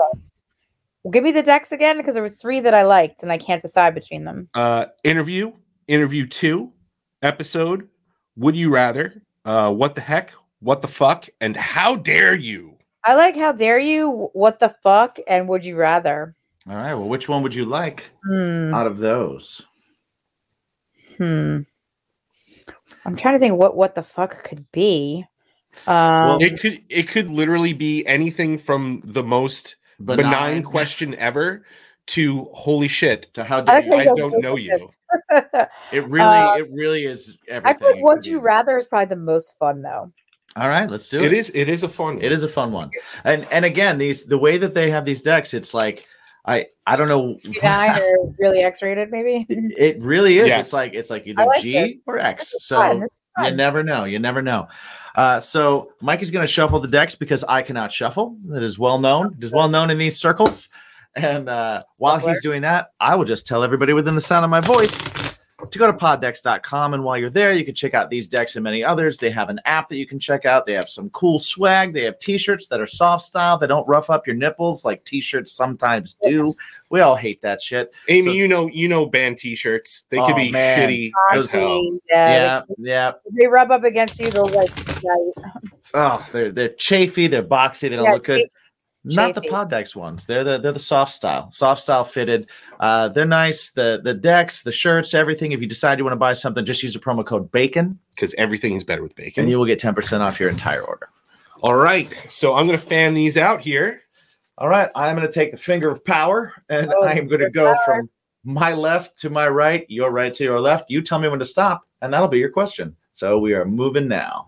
[1.05, 3.39] Well, give me the decks again because there was three that I liked, and I
[3.39, 4.49] can't decide between them.
[4.55, 5.53] Uh, interview,
[5.87, 6.73] interview two,
[7.23, 7.89] episode.
[8.37, 9.23] Would you rather?
[9.45, 10.33] Uh, what the heck?
[10.61, 11.29] What the fuck?
[11.41, 12.77] And how dare you?
[13.05, 16.35] I like how dare you, what the fuck, and would you rather?
[16.69, 16.95] All right.
[16.95, 18.75] Well, which one would you like Hmm.
[18.75, 19.65] out of those?
[21.17, 21.61] Hmm.
[23.05, 25.25] I'm trying to think what what the fuck could be.
[25.87, 31.65] Um, It could it could literally be anything from the most benign, question ever
[32.09, 33.33] to holy shit.
[33.35, 34.13] To how I dare like you?
[34.13, 34.91] I don't know you.
[35.91, 37.79] It really, Uh, it really is I everything.
[37.79, 38.45] feel like it would you be.
[38.45, 40.13] rather is probably the most fun though.
[40.57, 41.27] All right, let's do it.
[41.27, 42.21] It is it is a fun.
[42.21, 42.91] It is a fun one,
[43.25, 46.07] and and again, these the way that they have these decks, it's like
[46.49, 47.39] I I don't know.
[47.63, 49.47] Nine or really X rated, maybe.
[49.49, 50.49] It really is.
[50.49, 50.61] Yes.
[50.61, 51.93] It's like it's like either like G this.
[52.07, 52.55] or X.
[52.59, 53.01] So fun.
[53.01, 54.05] This is you never know.
[54.05, 54.67] You never know.
[55.15, 58.37] Uh, so Mike is going to shuffle the decks because I cannot shuffle.
[58.47, 59.35] That is well known.
[59.39, 60.69] It is well known in these circles.
[61.15, 64.51] And uh, while he's doing that, I will just tell everybody within the sound of
[64.51, 65.18] my voice
[65.71, 66.95] to go to poddecks.com.
[66.95, 69.19] And while you're there, you can check out these decks and many others.
[69.19, 70.67] They have an app that you can check out.
[70.67, 71.93] They have some cool swag.
[71.93, 73.59] They have t shirts that are soft style.
[73.59, 76.55] They don't rough up your nipples like t shirts sometimes do.
[76.91, 77.93] We all hate that shit.
[78.09, 80.07] Amy, So- you know you know band t-shirts.
[80.11, 80.79] They could Oh, be man.
[80.79, 81.99] shitty as hell.
[82.09, 83.13] Yeah, Yeah, yeah.
[83.37, 84.71] they rub up against you, they'll like.
[85.95, 88.41] Oh, they're they're chafy, they're boxy, they don't yeah, look good.
[88.41, 88.51] they-
[89.05, 89.55] Not the chafy.
[89.55, 90.25] PodDecks ones.
[90.27, 92.49] They're the they're the soft style, soft style fitted.
[92.81, 93.71] Uh, they're nice.
[93.71, 95.53] The the decks, the shirts, everything.
[95.53, 98.35] If you decide you want to buy something, just use the promo code BACON, Because
[98.35, 99.43] everything is better with bacon.
[99.43, 101.09] and you will get ten percent off your entire order.
[101.63, 102.13] All right.
[102.29, 104.03] So I'm gonna fan these out here.
[104.61, 107.43] All right, I'm going to take the finger of power, and Oh, I am going
[107.43, 108.11] to go from
[108.43, 110.91] my left to my right, your right to your left.
[110.91, 112.97] You tell me when to stop, and that'll be your question.
[113.13, 114.48] So we are moving now.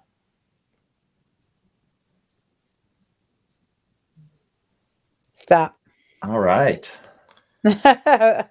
[5.51, 5.75] Stop.
[6.23, 6.89] All right,
[7.65, 8.47] let's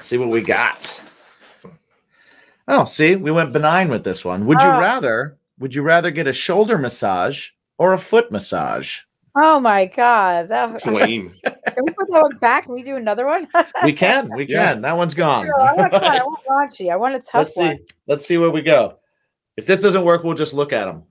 [0.00, 1.02] see what we got.
[2.70, 4.44] Oh, see, we went benign with this one.
[4.44, 4.78] Would you Oh.
[4.80, 5.38] rather?
[5.60, 9.00] Would you rather get a shoulder massage or a foot massage?
[9.34, 10.48] oh my god.
[10.50, 11.30] That, It's lame.
[11.42, 12.64] can we put that one back?
[12.64, 13.48] Can we do another one?
[13.82, 14.74] We can, we Yeah.
[14.74, 14.82] can.
[14.82, 15.46] That one's gone.
[15.46, 16.92] Oh no, I want, come on, I want raunchy.
[16.92, 17.62] I want a tough Let's see.
[17.62, 17.78] one.
[18.06, 18.98] Let's see where we go.
[19.56, 21.04] If this doesn't work, we'll just look at them.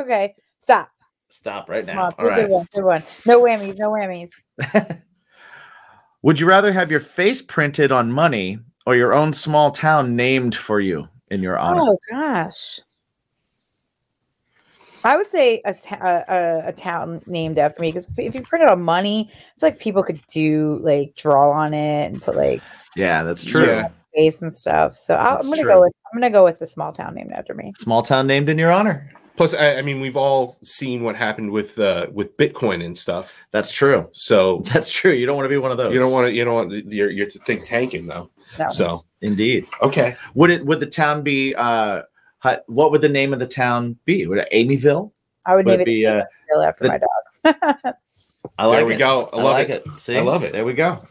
[0.00, 0.88] okay, stop.
[1.30, 2.04] Stop right now.
[2.06, 2.48] on, All good right.
[2.48, 2.66] one.
[2.74, 3.04] Good one.
[3.24, 3.76] No whammies.
[3.78, 4.30] No whammies.
[6.22, 10.54] Would you rather have your face printed on money or your own small town named
[10.54, 11.82] for you in your honor?
[11.82, 12.80] Oh gosh.
[15.04, 18.64] I would say a, a, a, a town named after me because if you print
[18.64, 22.34] it on money, I feel like people could do like draw on it and put
[22.34, 22.60] like
[22.96, 23.66] Yeah, that's true.
[23.66, 23.88] Yeah.
[24.16, 24.94] face and stuff.
[24.94, 25.72] So I'll, That's I'm gonna true.
[25.74, 27.72] go with I'm gonna go with the small town named after me.
[27.76, 29.12] Small town named in your honor.
[29.36, 33.34] Plus, I, I mean, we've all seen what happened with uh, with Bitcoin and stuff.
[33.50, 34.08] That's true.
[34.12, 35.12] So That's true.
[35.12, 35.92] You don't want to be one of those.
[35.92, 36.32] you don't want to.
[36.34, 36.72] You don't want.
[36.92, 38.30] You're you're to think tanking though.
[38.58, 39.66] No, So Indeed.
[39.82, 40.16] okay.
[40.34, 40.64] Would it?
[40.64, 41.54] Would the town be?
[41.56, 42.02] uh
[42.66, 44.26] What would the name of the town be?
[44.26, 45.10] Would it Amyville?
[45.44, 46.06] I would Would name it it be?
[46.06, 47.94] Uh, Bill after the- my dog.
[48.58, 48.98] I like there we it.
[48.98, 49.28] go.
[49.32, 49.84] I I, love like it.
[49.86, 49.98] it.
[50.00, 50.52] See, I love it.
[50.52, 51.04] There we go.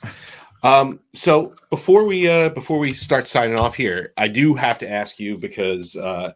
[0.63, 4.89] Um, so before we uh, before we start signing off here, I do have to
[4.89, 6.31] ask you because uh,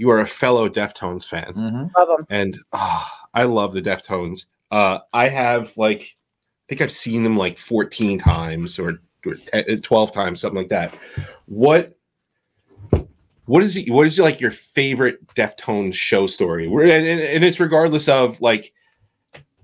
[0.00, 2.26] you are a fellow Deftones fan, hmm Love them.
[2.30, 4.46] and ah, I love the Deftones.
[4.70, 9.82] Uh, I have like, I think I've seen them like 14 times or, or 10,
[9.82, 10.94] 12 times, something like that.
[11.44, 11.94] What
[13.44, 16.64] what is it, what is it like your favorite Deftones show story?
[16.66, 18.72] And, and, and it's regardless of like,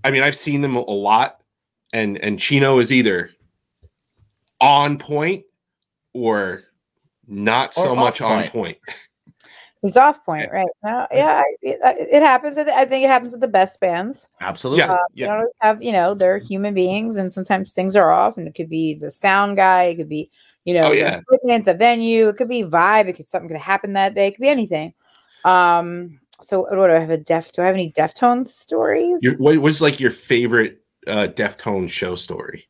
[0.04, 1.40] I mean, I've seen them a lot,
[1.94, 3.30] and and Chino is either
[4.60, 5.46] on point
[6.12, 6.64] or
[7.26, 8.76] not so Or much off on point.
[9.80, 9.88] point.
[9.90, 10.66] He's off point, right?
[10.82, 12.58] No, yeah, I- it, uh, it happens.
[12.58, 14.26] I think it happens with the best bands.
[14.40, 14.80] Absolutely.
[14.80, 15.26] Yeah, Uh, yeah.
[15.26, 18.54] You always have, you know, they're human beings, and sometimes things are off, and it
[18.54, 20.30] could be the sound guy, it could be,
[20.64, 21.18] you know, Oh, the yeah.
[21.18, 24.42] equipment, the venue, it could be vibe, because something could happen that day, it could
[24.42, 24.94] be anything.
[25.44, 27.52] Um, so what do I have a deaf?
[27.52, 29.22] Do I have any Deftones stories?
[29.22, 32.68] Your, what was like your favorite uh, Deftone show story?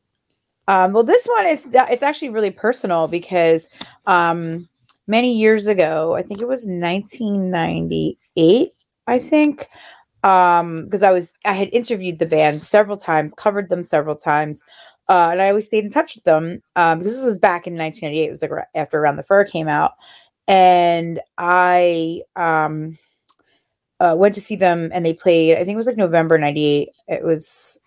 [0.69, 3.69] Um, well, this one is it's actually really personal because
[4.05, 4.67] um,
[5.07, 8.71] many years ago, I think it was 1998,
[9.07, 9.67] I think,
[10.23, 14.63] um, because I was I had interviewed the band several times, covered them several times,
[15.09, 17.75] Uh, and I always stayed in touch with them um, because this was back in
[17.77, 18.25] 1998.
[18.27, 19.93] It was like after Around the Fur came out,
[20.47, 22.97] and I um,
[23.99, 25.55] uh, went to see them, and they played.
[25.55, 26.89] I think it was like November '98.
[27.07, 27.79] It was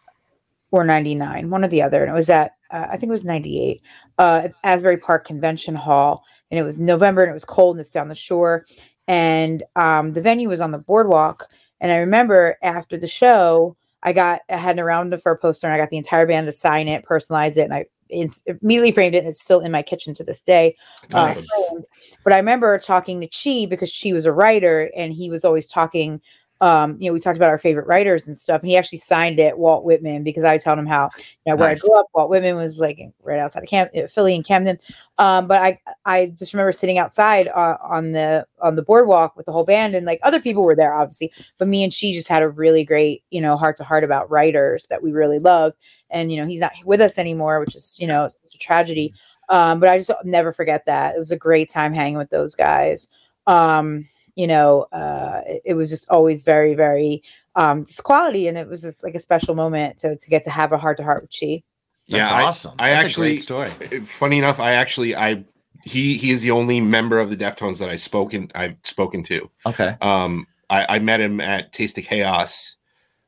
[0.70, 3.24] or '99, one or the other, and it was at uh, I think it was
[3.24, 3.82] '98
[4.18, 7.90] uh, Asbury Park Convention Hall, and it was November, and it was cold, and it's
[7.90, 8.66] down the shore,
[9.08, 11.48] and um, the venue was on the boardwalk.
[11.80, 15.66] And I remember after the show, I got I had an around the fur poster,
[15.66, 18.92] and I got the entire band to sign it, personalize it, and I ins- immediately
[18.92, 19.18] framed it.
[19.20, 20.76] And it's still in my kitchen to this day.
[21.14, 21.48] uh, Nice.
[21.68, 21.84] framed.
[22.24, 25.66] but I remember talking to Chi because Chi was a writer, and he was always
[25.66, 26.20] talking.
[26.60, 29.40] Um, you know, we talked about our favorite writers and stuff, and he actually signed
[29.40, 31.82] it Walt Whitman because I told him how you know where Nice.
[31.82, 32.06] I grew up.
[32.14, 34.78] Walt Whitman was like right outside of Camp, uh, Philly and Camden.
[35.18, 39.46] Um, but I I just remember sitting outside uh, on the on the boardwalk with
[39.46, 42.28] the whole band, and like other people were there, obviously, but me and Chi just
[42.28, 45.74] had a really great you know heart to heart about writers that we really love.
[46.10, 49.14] And you know, he's not with us anymore, which is you know such a tragedy.
[49.48, 52.54] Um, but I just never forget that it was a great time hanging with those
[52.54, 53.08] guys.
[53.46, 57.22] Um, you know, uh, it, it was just always very, very
[57.56, 60.50] um, just quality, and it was just like a special moment to to get to
[60.50, 61.62] have a heart to heart with Chi.
[62.08, 62.72] That's Yeah, I- awesome.
[62.78, 63.70] I That's actually- a great story.
[63.92, 65.44] Uh, Funny enough, I actually I
[65.84, 69.50] he he is the only member of the Deftones that I spoken I've spoken to.
[69.66, 69.96] Okay.
[70.00, 72.76] Um, I, I met him at Taste of Chaos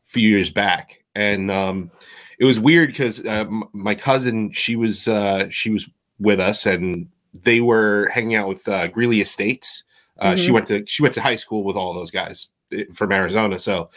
[0.07, 1.90] a few years back, and um,
[2.38, 5.88] it was weird because uh, m- my cousin she was uh, she was
[6.20, 9.82] with us, and they were hanging out with uh, Greeley Estates.
[10.23, 10.55] Uh, She Mhm.
[10.55, 13.91] went to she went to high school with all those guys eh, from Arizona, so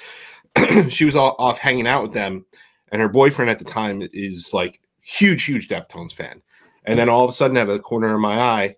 [0.90, 2.46] she was all off hanging out with them.
[2.92, 6.42] And her boyfriend at the time is like huge, huge Deftones fan.
[6.86, 8.76] And then all of a sudden, out of the corner of my eye,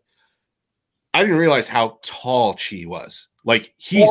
[1.13, 3.27] I didn't realize how tall Chi was.
[3.43, 4.09] Like he's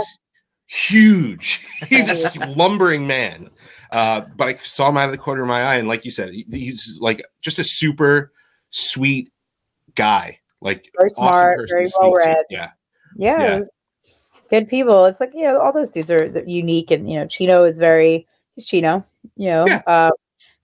[0.66, 1.60] huge.
[1.88, 3.50] He's a lumbering man.
[3.92, 6.10] Uh, but I saw him out of the corner of my eye, and like you
[6.10, 8.32] said, he's like just a super
[8.70, 9.30] sweet
[9.94, 10.40] guy.
[10.60, 12.44] Like Very awesome smart, very well read.
[12.50, 12.70] Yeah,
[13.16, 13.62] Yeah, Yeah.
[14.50, 15.06] good people.
[15.06, 18.26] It's like you know, all those dudes are unique, and you know, Chino is very
[18.54, 19.04] he's Chino,
[19.36, 19.66] you know.
[19.66, 19.82] Yeah.
[19.86, 20.10] Uh,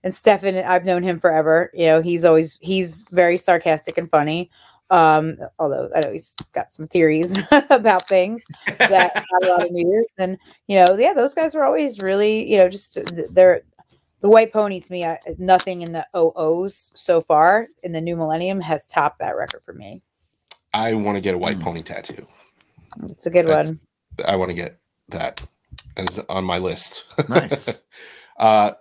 [0.03, 1.71] and Stefan, I've known him forever.
[1.73, 4.49] You know, he's always he's very sarcastic and funny.
[4.89, 8.45] Um, although I know he's got some theories about things
[8.79, 10.37] that got a lot of news, and
[10.67, 12.99] you know, yeah, those guys were always really, you know, just
[13.33, 13.61] they're
[14.21, 15.03] the white pony to me.
[15.05, 19.61] I, nothing in the OOs so far in the new millennium has topped that record
[19.65, 20.01] for me.
[20.73, 21.63] I want to get a white Hmm.
[21.63, 22.27] pony tattoo.
[23.03, 23.79] It's a good That's- one.
[24.25, 24.77] I want to get
[25.09, 25.43] that
[25.97, 27.05] as on my list.
[27.29, 27.69] Nice.
[28.37, 28.71] uh,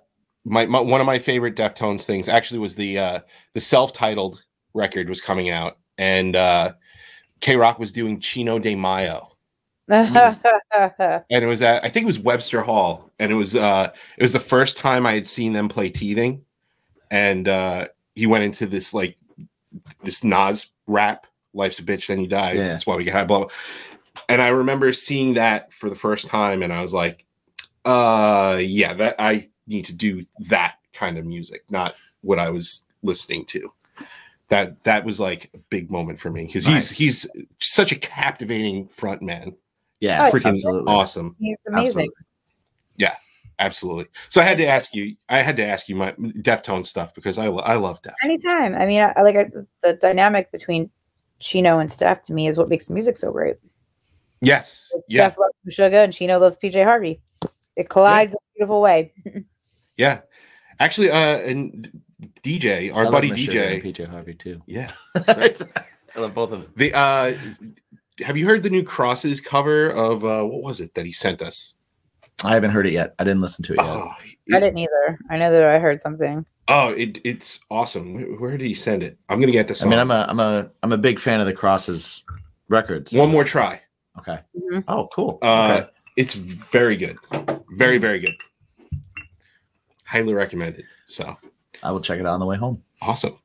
[0.45, 3.21] my, my one of my favorite Deftones things actually was the uh,
[3.55, 4.43] the self-titled
[4.75, 6.73] record was coming out, and uh,
[7.41, 9.37] K Rock was doing Chino de Mayo,
[9.89, 10.39] and
[11.31, 14.33] it was at I think it was Webster Hall, and it was uh, it was
[14.33, 16.43] the first time I had seen them play Teething,
[17.11, 19.17] and uh, he went into this like
[20.03, 22.69] this Nas rap, "Life's a bitch, then you die." Yeah.
[22.69, 23.25] That's why we get high.
[23.25, 23.49] Blah, blah.
[24.29, 27.25] And I remember seeing that for the first time, and I was like,
[27.85, 32.85] "Uh, yeah, that I need to do that kind of music, not what I was
[33.03, 33.73] listening to."
[34.49, 36.91] That that was like a big moment for me because Nice.
[36.91, 39.57] he's he's such a captivating front man,
[40.01, 40.93] Yeah, Oh, freaking absolutely.
[40.93, 41.37] awesome.
[41.39, 42.11] He's amazing.
[42.97, 43.15] Yeah,
[43.59, 44.09] absolutely.
[44.29, 45.17] So I had to ask you.
[45.31, 48.13] I had to ask you my Deftone stuff because I I love Def.
[48.23, 48.75] Anytime.
[48.75, 49.47] I mean, I, I like I,
[49.83, 50.91] the dynamic between
[51.39, 53.57] Chino and Steph to me is what makes music so great.
[54.43, 54.93] Yes.
[55.09, 55.29] Yeah.
[55.29, 57.21] Steph loves Sugar and Chino loves PJ Harvey.
[57.77, 59.13] It collides in a beautiful way.
[59.99, 60.23] Yeah.
[60.81, 62.03] Actually, uh, and
[62.43, 63.75] DJ, our I buddy Meshuggah DJ.
[63.75, 64.63] and PJ Harvey too.
[64.67, 64.91] Yeah.
[65.15, 65.55] I
[66.17, 66.73] love both of them.
[66.77, 67.35] The uh,
[68.25, 71.43] have you heard the new Crosses cover of uh, what was it that he sent
[71.43, 71.75] us?
[72.43, 73.15] I haven't heard it yet.
[73.19, 73.87] I didn't listen to it yet.
[73.87, 74.11] Oh,
[74.55, 75.19] I didn't either.
[75.31, 76.45] I know that I heard something.
[76.69, 78.15] oh, it, it's awesome.
[78.15, 79.19] Where, where did he send it?
[79.29, 79.85] I'm gonna get this.
[79.85, 80.11] I mean, on.
[80.11, 82.25] I'm a I'm a I'm a big fan of the Crosses
[82.69, 83.13] records.
[83.13, 83.81] one more try.
[84.19, 84.39] Okay.
[84.57, 84.85] Mhm.
[84.89, 85.39] Oh, cool.
[85.43, 85.91] Uh, okay.
[86.17, 87.17] It's very good,
[87.71, 88.35] very very good.
[90.05, 90.85] Highly recommended.
[91.07, 91.37] So
[91.83, 92.83] I will check it out on the way home.
[93.01, 93.39] awesome.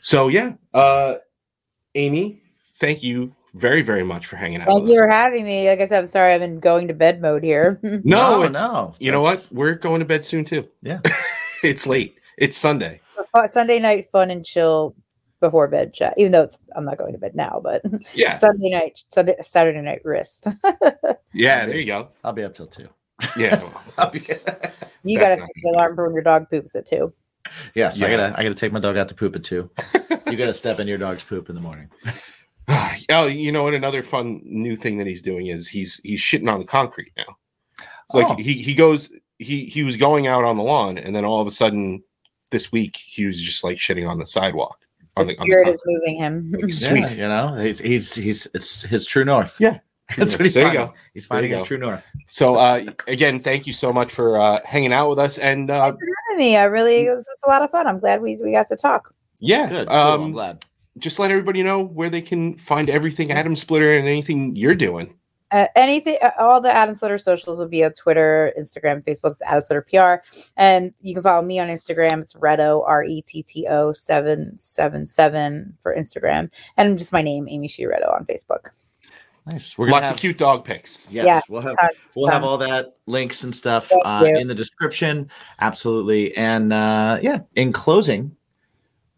[0.00, 1.16] So yeah, uh,
[1.94, 2.42] Amy,
[2.78, 4.66] thank you very very much for hanging out.
[4.66, 5.00] Thank with you us.
[5.00, 5.68] for having me.
[5.68, 7.80] Like I said, I'm sorry I've been going to bed mode here.
[8.04, 8.94] No, it's- no.
[8.98, 9.48] You know what?
[9.52, 10.68] We're going to bed soon too.
[10.82, 11.00] Yeah.
[11.62, 12.16] it's late.
[12.38, 13.00] It's Sunday.
[13.46, 14.94] Sunday night fun and chill
[15.42, 16.14] before bed chat.
[16.16, 17.82] Even though it's I'm not going to bed now, but
[18.14, 18.32] Yeah.
[18.38, 20.48] Sunday night, Sunday, Saturday night wrist.
[21.34, 22.08] Yeah, there you go.
[22.24, 22.88] I'll be up till two.
[23.38, 23.66] Yeah.
[23.98, 24.20] I'll be-
[25.02, 27.10] you gotta set the alarm for when your dog poops at two.
[27.74, 28.16] yes, I Yeah.
[28.18, 29.70] gotta I gotta take my dog out to poop at two.
[30.28, 31.88] you gotta step in your dog's poop in the morning.
[33.10, 33.72] oh, you know what?
[33.72, 37.36] Another fun new thing that he's doing is he's he's shitting on the concrete now.
[37.78, 38.36] It's like Oh.
[38.36, 41.46] he he goes he he was going out on the lawn and then all of
[41.46, 42.02] a sudden
[42.50, 44.78] this week he was just like shitting on the sidewalk.
[45.16, 46.50] The on the- on the spirit is moving him.
[46.52, 46.74] Like, Yeah,
[47.06, 47.10] Sweet.
[47.18, 49.56] you know, he's he's he's it's his true north.
[49.60, 49.78] Yeah.
[50.16, 50.86] That's what he's There you finding.
[50.86, 50.94] go.
[51.14, 52.02] He's There you finding his true north.
[52.30, 55.38] So uh, again, thank you so much for uh, hanging out with us.
[55.38, 56.56] And uh, for me.
[56.56, 57.86] I really, it it's a lot of fun.
[57.86, 59.14] I'm glad we, we got to talk.
[59.38, 59.88] yeah, Good.
[59.88, 60.64] Cool, I'm um, glad.
[60.98, 65.14] just let everybody know where they can find everything Atom Splitter and anything you're doing.
[65.52, 69.32] Uh, anything, uh, all the Atom Splitter socials will be on Twitter, Instagram, Facebook.
[69.32, 72.22] It's Atom Splitter PR, and you can follow me on Instagram.
[72.22, 77.20] It's Retto R E T T O seven seven seven for Instagram, and just my
[77.20, 78.70] name, Amy Sciarretto on Facebook.
[79.46, 79.76] Nice.
[79.76, 81.06] We're gonna Lots have, of cute dog pics.
[81.10, 81.40] Yes, Yeah.
[81.48, 85.28] we'll have Tons, we'll have all that links and stuff uh, in the description.
[85.60, 86.34] Absolutely.
[86.36, 88.34] And uh, yeah, in closing,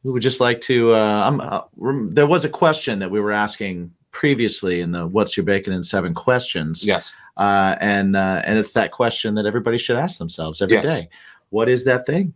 [0.03, 0.95] we would just like to.
[0.95, 5.37] Uh, uh, rem- there was a question that we were asking previously in the "What's
[5.37, 7.15] your bacon in seven questions?" Yes.
[7.37, 11.01] uh, and uh, and it's that question that everybody should ask themselves every day.
[11.01, 11.07] Yes.
[11.51, 12.33] What is that thing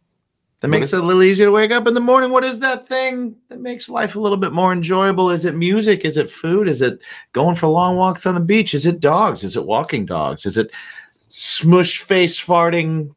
[0.60, 2.30] that What makes is- it a little easier to wake up in the morning?
[2.30, 5.30] What is that thing that makes life a little bit more enjoyable?
[5.30, 6.04] Is it music?
[6.04, 6.68] Is it food?
[6.68, 6.98] Is it
[7.32, 8.74] going for long walks on the beach?
[8.74, 9.42] Is it dogs?
[9.44, 10.44] Is it walking dogs?
[10.46, 10.70] Is it
[11.28, 13.14] smush face farting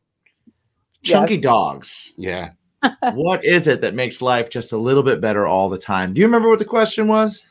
[1.04, 2.14] chunky dogs?
[2.18, 2.52] Yeah.
[3.14, 6.14] what is it that makes life just a little bit better all the time?
[6.14, 7.44] Do you remember what the question was?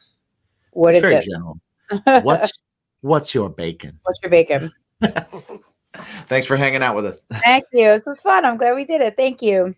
[0.73, 1.25] What It's is very it?
[1.25, 1.61] general.
[2.25, 2.53] What's
[3.01, 3.99] what's your bacon?
[4.05, 4.73] What's your bacon?
[6.29, 7.21] Thanks for hanging out with us.
[7.43, 7.87] Thank you.
[7.87, 8.45] This was fun.
[8.45, 9.16] I'm glad we did it.
[9.16, 9.75] Thank you.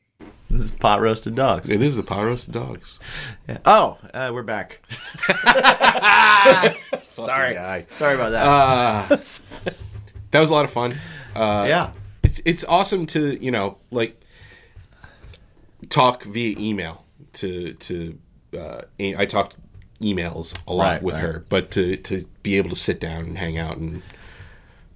[0.51, 1.70] This is pot roasted dogs.
[1.70, 2.99] It is the pot roasted dogs.
[3.49, 3.59] Yeah.
[3.64, 4.82] Oh, uh, we're back.
[7.09, 7.55] Sorry.
[7.55, 7.86] Guy.
[7.90, 8.43] Sorry about that.
[8.45, 9.16] Uh,
[10.30, 10.99] that was a lot of fun.
[11.34, 11.93] Uh, yeah.
[12.22, 14.20] it's it's awesome to you know like
[15.88, 18.18] talk via email to to
[18.59, 19.57] uh, A- I talked
[20.03, 21.22] emails a lot Right, with right.
[21.24, 24.03] her, but to to be able to sit down and hang out and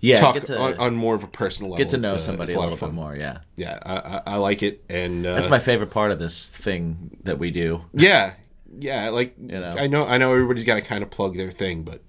[0.00, 0.20] Yeah.
[0.20, 2.56] talk get to, on, on more of a personal level, get to know somebody a
[2.58, 3.16] lot little of bit more.
[3.16, 3.38] Yeah.
[3.56, 7.16] Yeah, I, I, I like it, and uh, That's my favorite part of this thing
[7.24, 7.82] that we do.
[7.92, 8.34] yeah,
[8.78, 9.08] yeah.
[9.10, 9.74] Like You know.
[9.78, 12.02] I know I know everybody's got to kind of plug their thing, but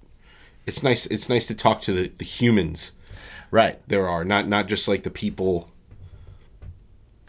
[0.66, 2.92] it's nice it's nice to talk to the, the humans
[3.50, 3.80] Right.
[3.88, 5.70] there are not not just like the people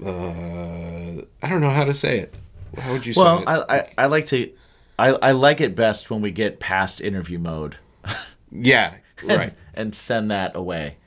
[0.06, 2.34] uh i don't know how to say it
[2.78, 4.52] how would you say Well, it I, I, I like to,
[5.00, 7.78] I, I like it best when we get past interview mode
[8.52, 10.98] yeah right and send that away.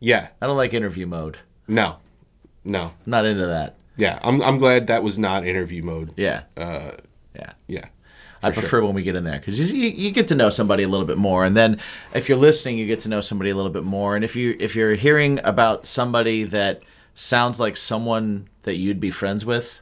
[0.00, 1.38] yeah I don't like interview mode.
[1.66, 1.96] no
[2.64, 3.76] no I'm not into that.
[3.96, 6.42] yeah i'm, I'm glad that was not interview mode Yeah.
[6.56, 6.92] Uh,
[7.34, 7.52] yeah.
[7.66, 7.84] yeah
[8.42, 10.88] I prefer when we get in there because you, you get to know somebody a
[10.88, 11.80] little bit more, and then
[12.14, 14.14] if you're listening, you get to know somebody a little bit more.
[14.14, 16.82] And if you if you're hearing about somebody that
[17.16, 19.80] sounds like someone that you'd be friends with,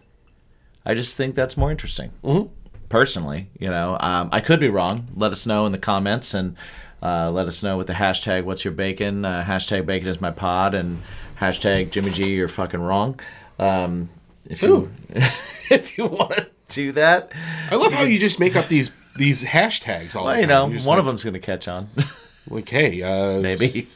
[0.86, 2.12] I just think that's more interesting.
[2.24, 2.50] Mm-hmm.
[2.88, 5.08] Personally, you know, um, I could be wrong.
[5.16, 6.56] Let us know in the comments and
[7.02, 10.30] uh, let us know with the hashtag What's Your Bacon, uh, hashtag Bacon is my
[10.30, 11.02] pod, and
[11.40, 12.34] hashtag Jimmy G.
[12.34, 13.18] You're fucking wrong.
[13.58, 14.08] Um,
[14.48, 17.32] if you if you want to do that,
[17.70, 20.48] i love how you just make up these these hashtags all well, the you time.
[20.48, 21.88] know, You're just one like, of them's gonna catch on,
[22.52, 23.88] okay, uh maybe.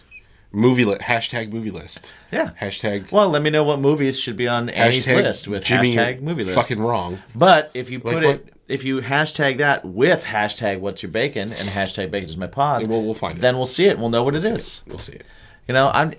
[0.53, 2.51] movie li- hashtag movie list Yeah.
[2.61, 6.21] hashtag Well, let me know what movies should be on Annie's list with Jimmy, hashtag
[6.23, 6.57] movie list.
[6.59, 8.35] fucking wrong But if you Like put what?
[8.37, 12.47] it, if you hashtag that with hashtag What's Your Bacon and hashtag Bacon is my
[12.47, 13.99] pod, we'll, we'll find it then we'll see it.
[13.99, 14.83] We'll know what it See is.
[14.87, 14.91] it.
[14.91, 15.25] we'll see it
[15.69, 16.15] You know, I'm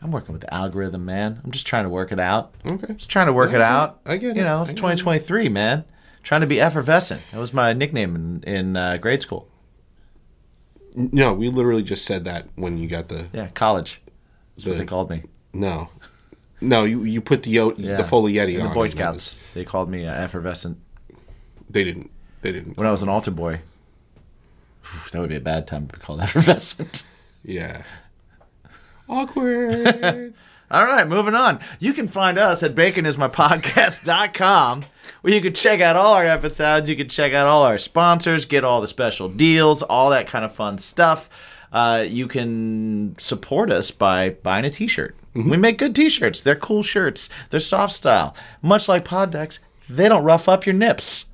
[0.00, 1.40] I'm working with the algorithm, man.
[1.44, 2.54] I'm just trying to work it out.
[2.64, 4.00] okay Just trying to work it out.
[4.06, 4.36] I get it.
[4.36, 4.82] You know, it's get it.
[4.98, 5.84] 2023, man.
[6.22, 7.22] Trying to be effervescent.
[7.32, 9.48] That was my nickname in, in uh, grade school.
[10.94, 14.00] no we literally just said that when you got the Yeah, college.
[14.56, 15.22] That's what they called me.
[15.52, 15.88] No,
[16.60, 16.84] no.
[16.84, 17.96] You you put the Yeah.
[17.96, 19.40] the Foley Yeti the Boy and that was- Scouts.
[19.54, 20.78] They called me uh, effervescent.
[21.70, 22.10] They didn't.
[22.42, 22.76] They didn't.
[22.76, 23.60] When I was an altar boy,
[25.12, 27.06] that would be a bad time to be called effervescent.
[27.42, 27.82] Yeah.
[29.08, 30.34] Awkward.
[30.70, 31.60] All right, moving on.
[31.78, 34.82] You can find us at baconismypodcast.com
[35.22, 36.90] where you can check out all our episodes.
[36.90, 40.44] You can check out all our sponsors, get all the special deals, all that kind
[40.44, 41.30] of fun stuff.
[41.72, 45.16] Uh, you can support us by buying a t shirt.
[45.34, 46.42] We make good t shirts.
[46.42, 48.36] They're cool shirts, they're soft style.
[48.60, 51.24] Much like PodDecks, they don't rough up your nips,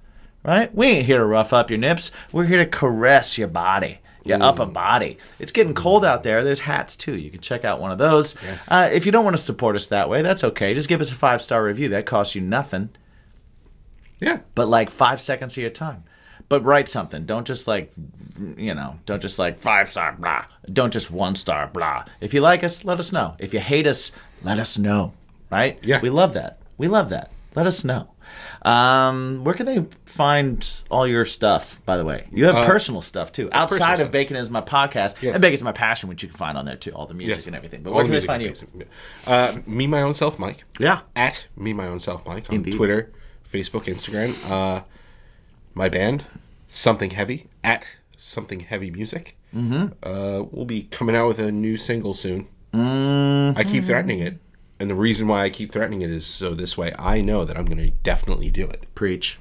[0.45, 0.75] right?
[0.75, 2.13] We ain't here to rough up your nips.
[2.33, 4.01] We're here to caress your body.
[4.27, 5.19] Your upper body.
[5.39, 6.43] It's getting cold out there.
[6.43, 7.15] There's hats too.
[7.15, 8.35] You can check out one of those.
[8.69, 10.73] Uh, if you don't want to support us that way, that's okay.
[10.73, 11.91] Just give us a five star review.
[11.91, 12.89] That costs you nothing
[14.21, 14.41] yeah.
[14.55, 16.05] but like five seconds of your time.
[16.49, 17.25] But write something.
[17.25, 17.93] Don't just like,
[18.57, 20.45] you know, don't just like five star blah.
[20.73, 22.05] Don't just one star blah.
[22.21, 23.35] If you like us, let us know.
[23.39, 24.13] If you hate us,
[24.43, 25.15] let us know.
[25.51, 25.79] Right?
[25.83, 26.01] Yeah.
[26.01, 26.59] We love that.
[26.77, 27.31] We love that.
[27.55, 28.09] Let us know.
[28.63, 31.81] Um, where can they find all your stuff?
[31.85, 34.11] By the way, you have Uh, personal stuff too, outside of stuff.
[34.13, 35.35] Bacon is my podcast Yes.
[35.35, 37.37] and Bacon is my passion, which you can find on there too, all the music
[37.37, 37.47] Yes.
[37.47, 37.83] and everything.
[37.83, 38.87] But All where the can they find you?
[39.27, 40.65] Uh, me, my own self, Mike.
[40.79, 42.75] Yeah, At me, my own self, Mike on Indeed.
[42.75, 43.11] Twitter,
[43.53, 44.35] Facebook, Instagram.
[44.51, 44.83] Uh,
[45.75, 46.25] my band,
[46.69, 47.87] Something Heavy, at
[48.17, 49.37] Something Heavy Music.
[49.55, 49.87] Mm-hmm.
[50.03, 52.47] Uh, we'll be coming out with a new single soon.
[52.73, 53.59] Mm-hmm.
[53.59, 54.39] I keep threatening it.
[54.81, 57.57] And the reason why I keep threatening it is so this way I know that
[57.57, 58.87] I'm going to definitely do it.
[58.95, 59.39] preach.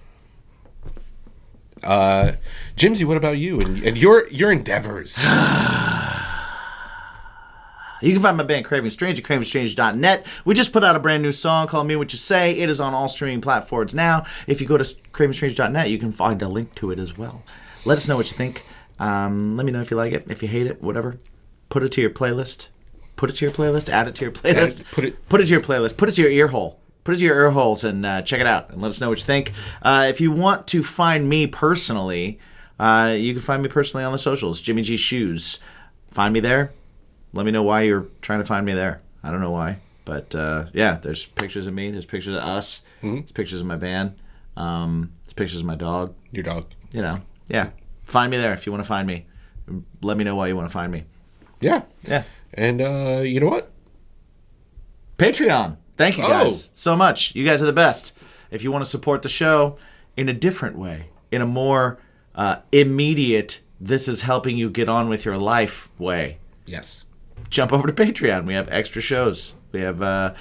[1.81, 2.33] Uh,
[2.77, 5.17] Jimsy, what about you and, and your your endeavors?
[8.01, 10.27] You can find my band Craving Strange at cravingstrange.net.
[10.43, 12.51] We just put out a brand new song called Me What You Say.
[12.51, 14.25] It is on all streaming platforms now.
[14.45, 17.43] If you go to cravingstrange.net, you can find a link to it as well.
[17.85, 18.65] Let us know what you think.
[18.99, 21.17] Um, let me know if you like it, if you hate it, whatever.
[21.69, 22.67] Put it to your playlist.
[23.15, 23.89] Put it to your playlist.
[23.89, 24.81] Add it to your playlist.
[24.81, 25.97] it- put it- Put it to your playlist.
[25.97, 26.79] Put it to your ear hole.
[27.03, 29.09] Put it to your ear holes and uh, check it out and let us know
[29.09, 29.51] what you think.
[29.81, 32.39] Uh, if you want to find me personally,
[32.79, 34.61] uh, you can find me personally on the socials.
[34.61, 35.59] Jimmy G Shoes.
[36.11, 36.71] Find me there.
[37.33, 39.01] Let me know why you're trying to find me there.
[39.23, 41.91] I don't know why, but uh, yeah, there's pictures of me.
[41.91, 42.81] There's pictures of us.
[43.01, 44.15] There's pictures of my band.
[44.55, 46.13] Um, there's pictures of my dog.
[46.31, 46.67] Your dog.
[46.91, 47.69] You know, yeah.
[48.03, 49.25] Find me there if you want to find me.
[50.01, 51.03] Let me know why you want to find me.
[51.59, 51.81] Yeah.
[52.03, 52.23] Yeah.
[52.53, 53.71] And uh, you know what?
[55.17, 55.77] Patreon.
[55.97, 56.29] Thank you Oh.
[56.29, 57.35] guys so much.
[57.35, 58.13] You guys are the best.
[58.51, 59.77] If you want to support the show
[60.17, 61.99] in a different way, in a more
[62.35, 67.05] uh, immediate, this is helping you get on with your life way, Yes.
[67.49, 68.45] jump over to Patreon.
[68.45, 69.53] We have extra shows.
[69.71, 70.33] We have uh,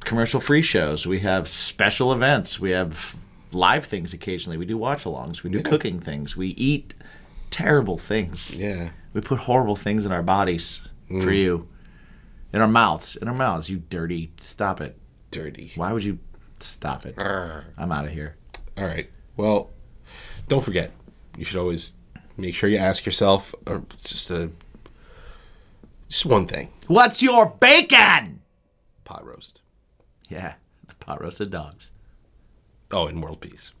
[0.00, 1.06] commercial free shows.
[1.06, 2.58] We have special events.
[2.60, 3.16] We have
[3.52, 4.56] live things occasionally.
[4.56, 5.42] We do watch alongs.
[5.42, 6.36] We do cooking things.
[6.36, 6.94] We eat
[7.50, 8.56] terrible things.
[8.56, 8.90] Yeah.
[9.12, 11.68] We put horrible things in our bodies for you.
[12.52, 13.16] In our mouths.
[13.16, 13.68] In our mouths.
[13.68, 14.32] You dirty.
[14.38, 14.96] Stop it.
[15.30, 15.72] Dirty.
[15.74, 16.18] Why would you
[16.60, 17.14] stop it?
[17.18, 18.36] I'm out of here.
[18.76, 19.10] All right.
[19.36, 19.70] Well,
[20.48, 20.92] don't forget.
[21.36, 21.92] You should always
[22.36, 24.50] make sure you ask yourself uh, just a
[26.08, 26.70] just one thing.
[26.86, 28.40] What's your bacon?
[29.04, 29.60] Pot roast.
[30.28, 30.54] Yeah,
[30.86, 31.90] the pot roasted dogs.
[32.90, 33.72] Oh, and world peace.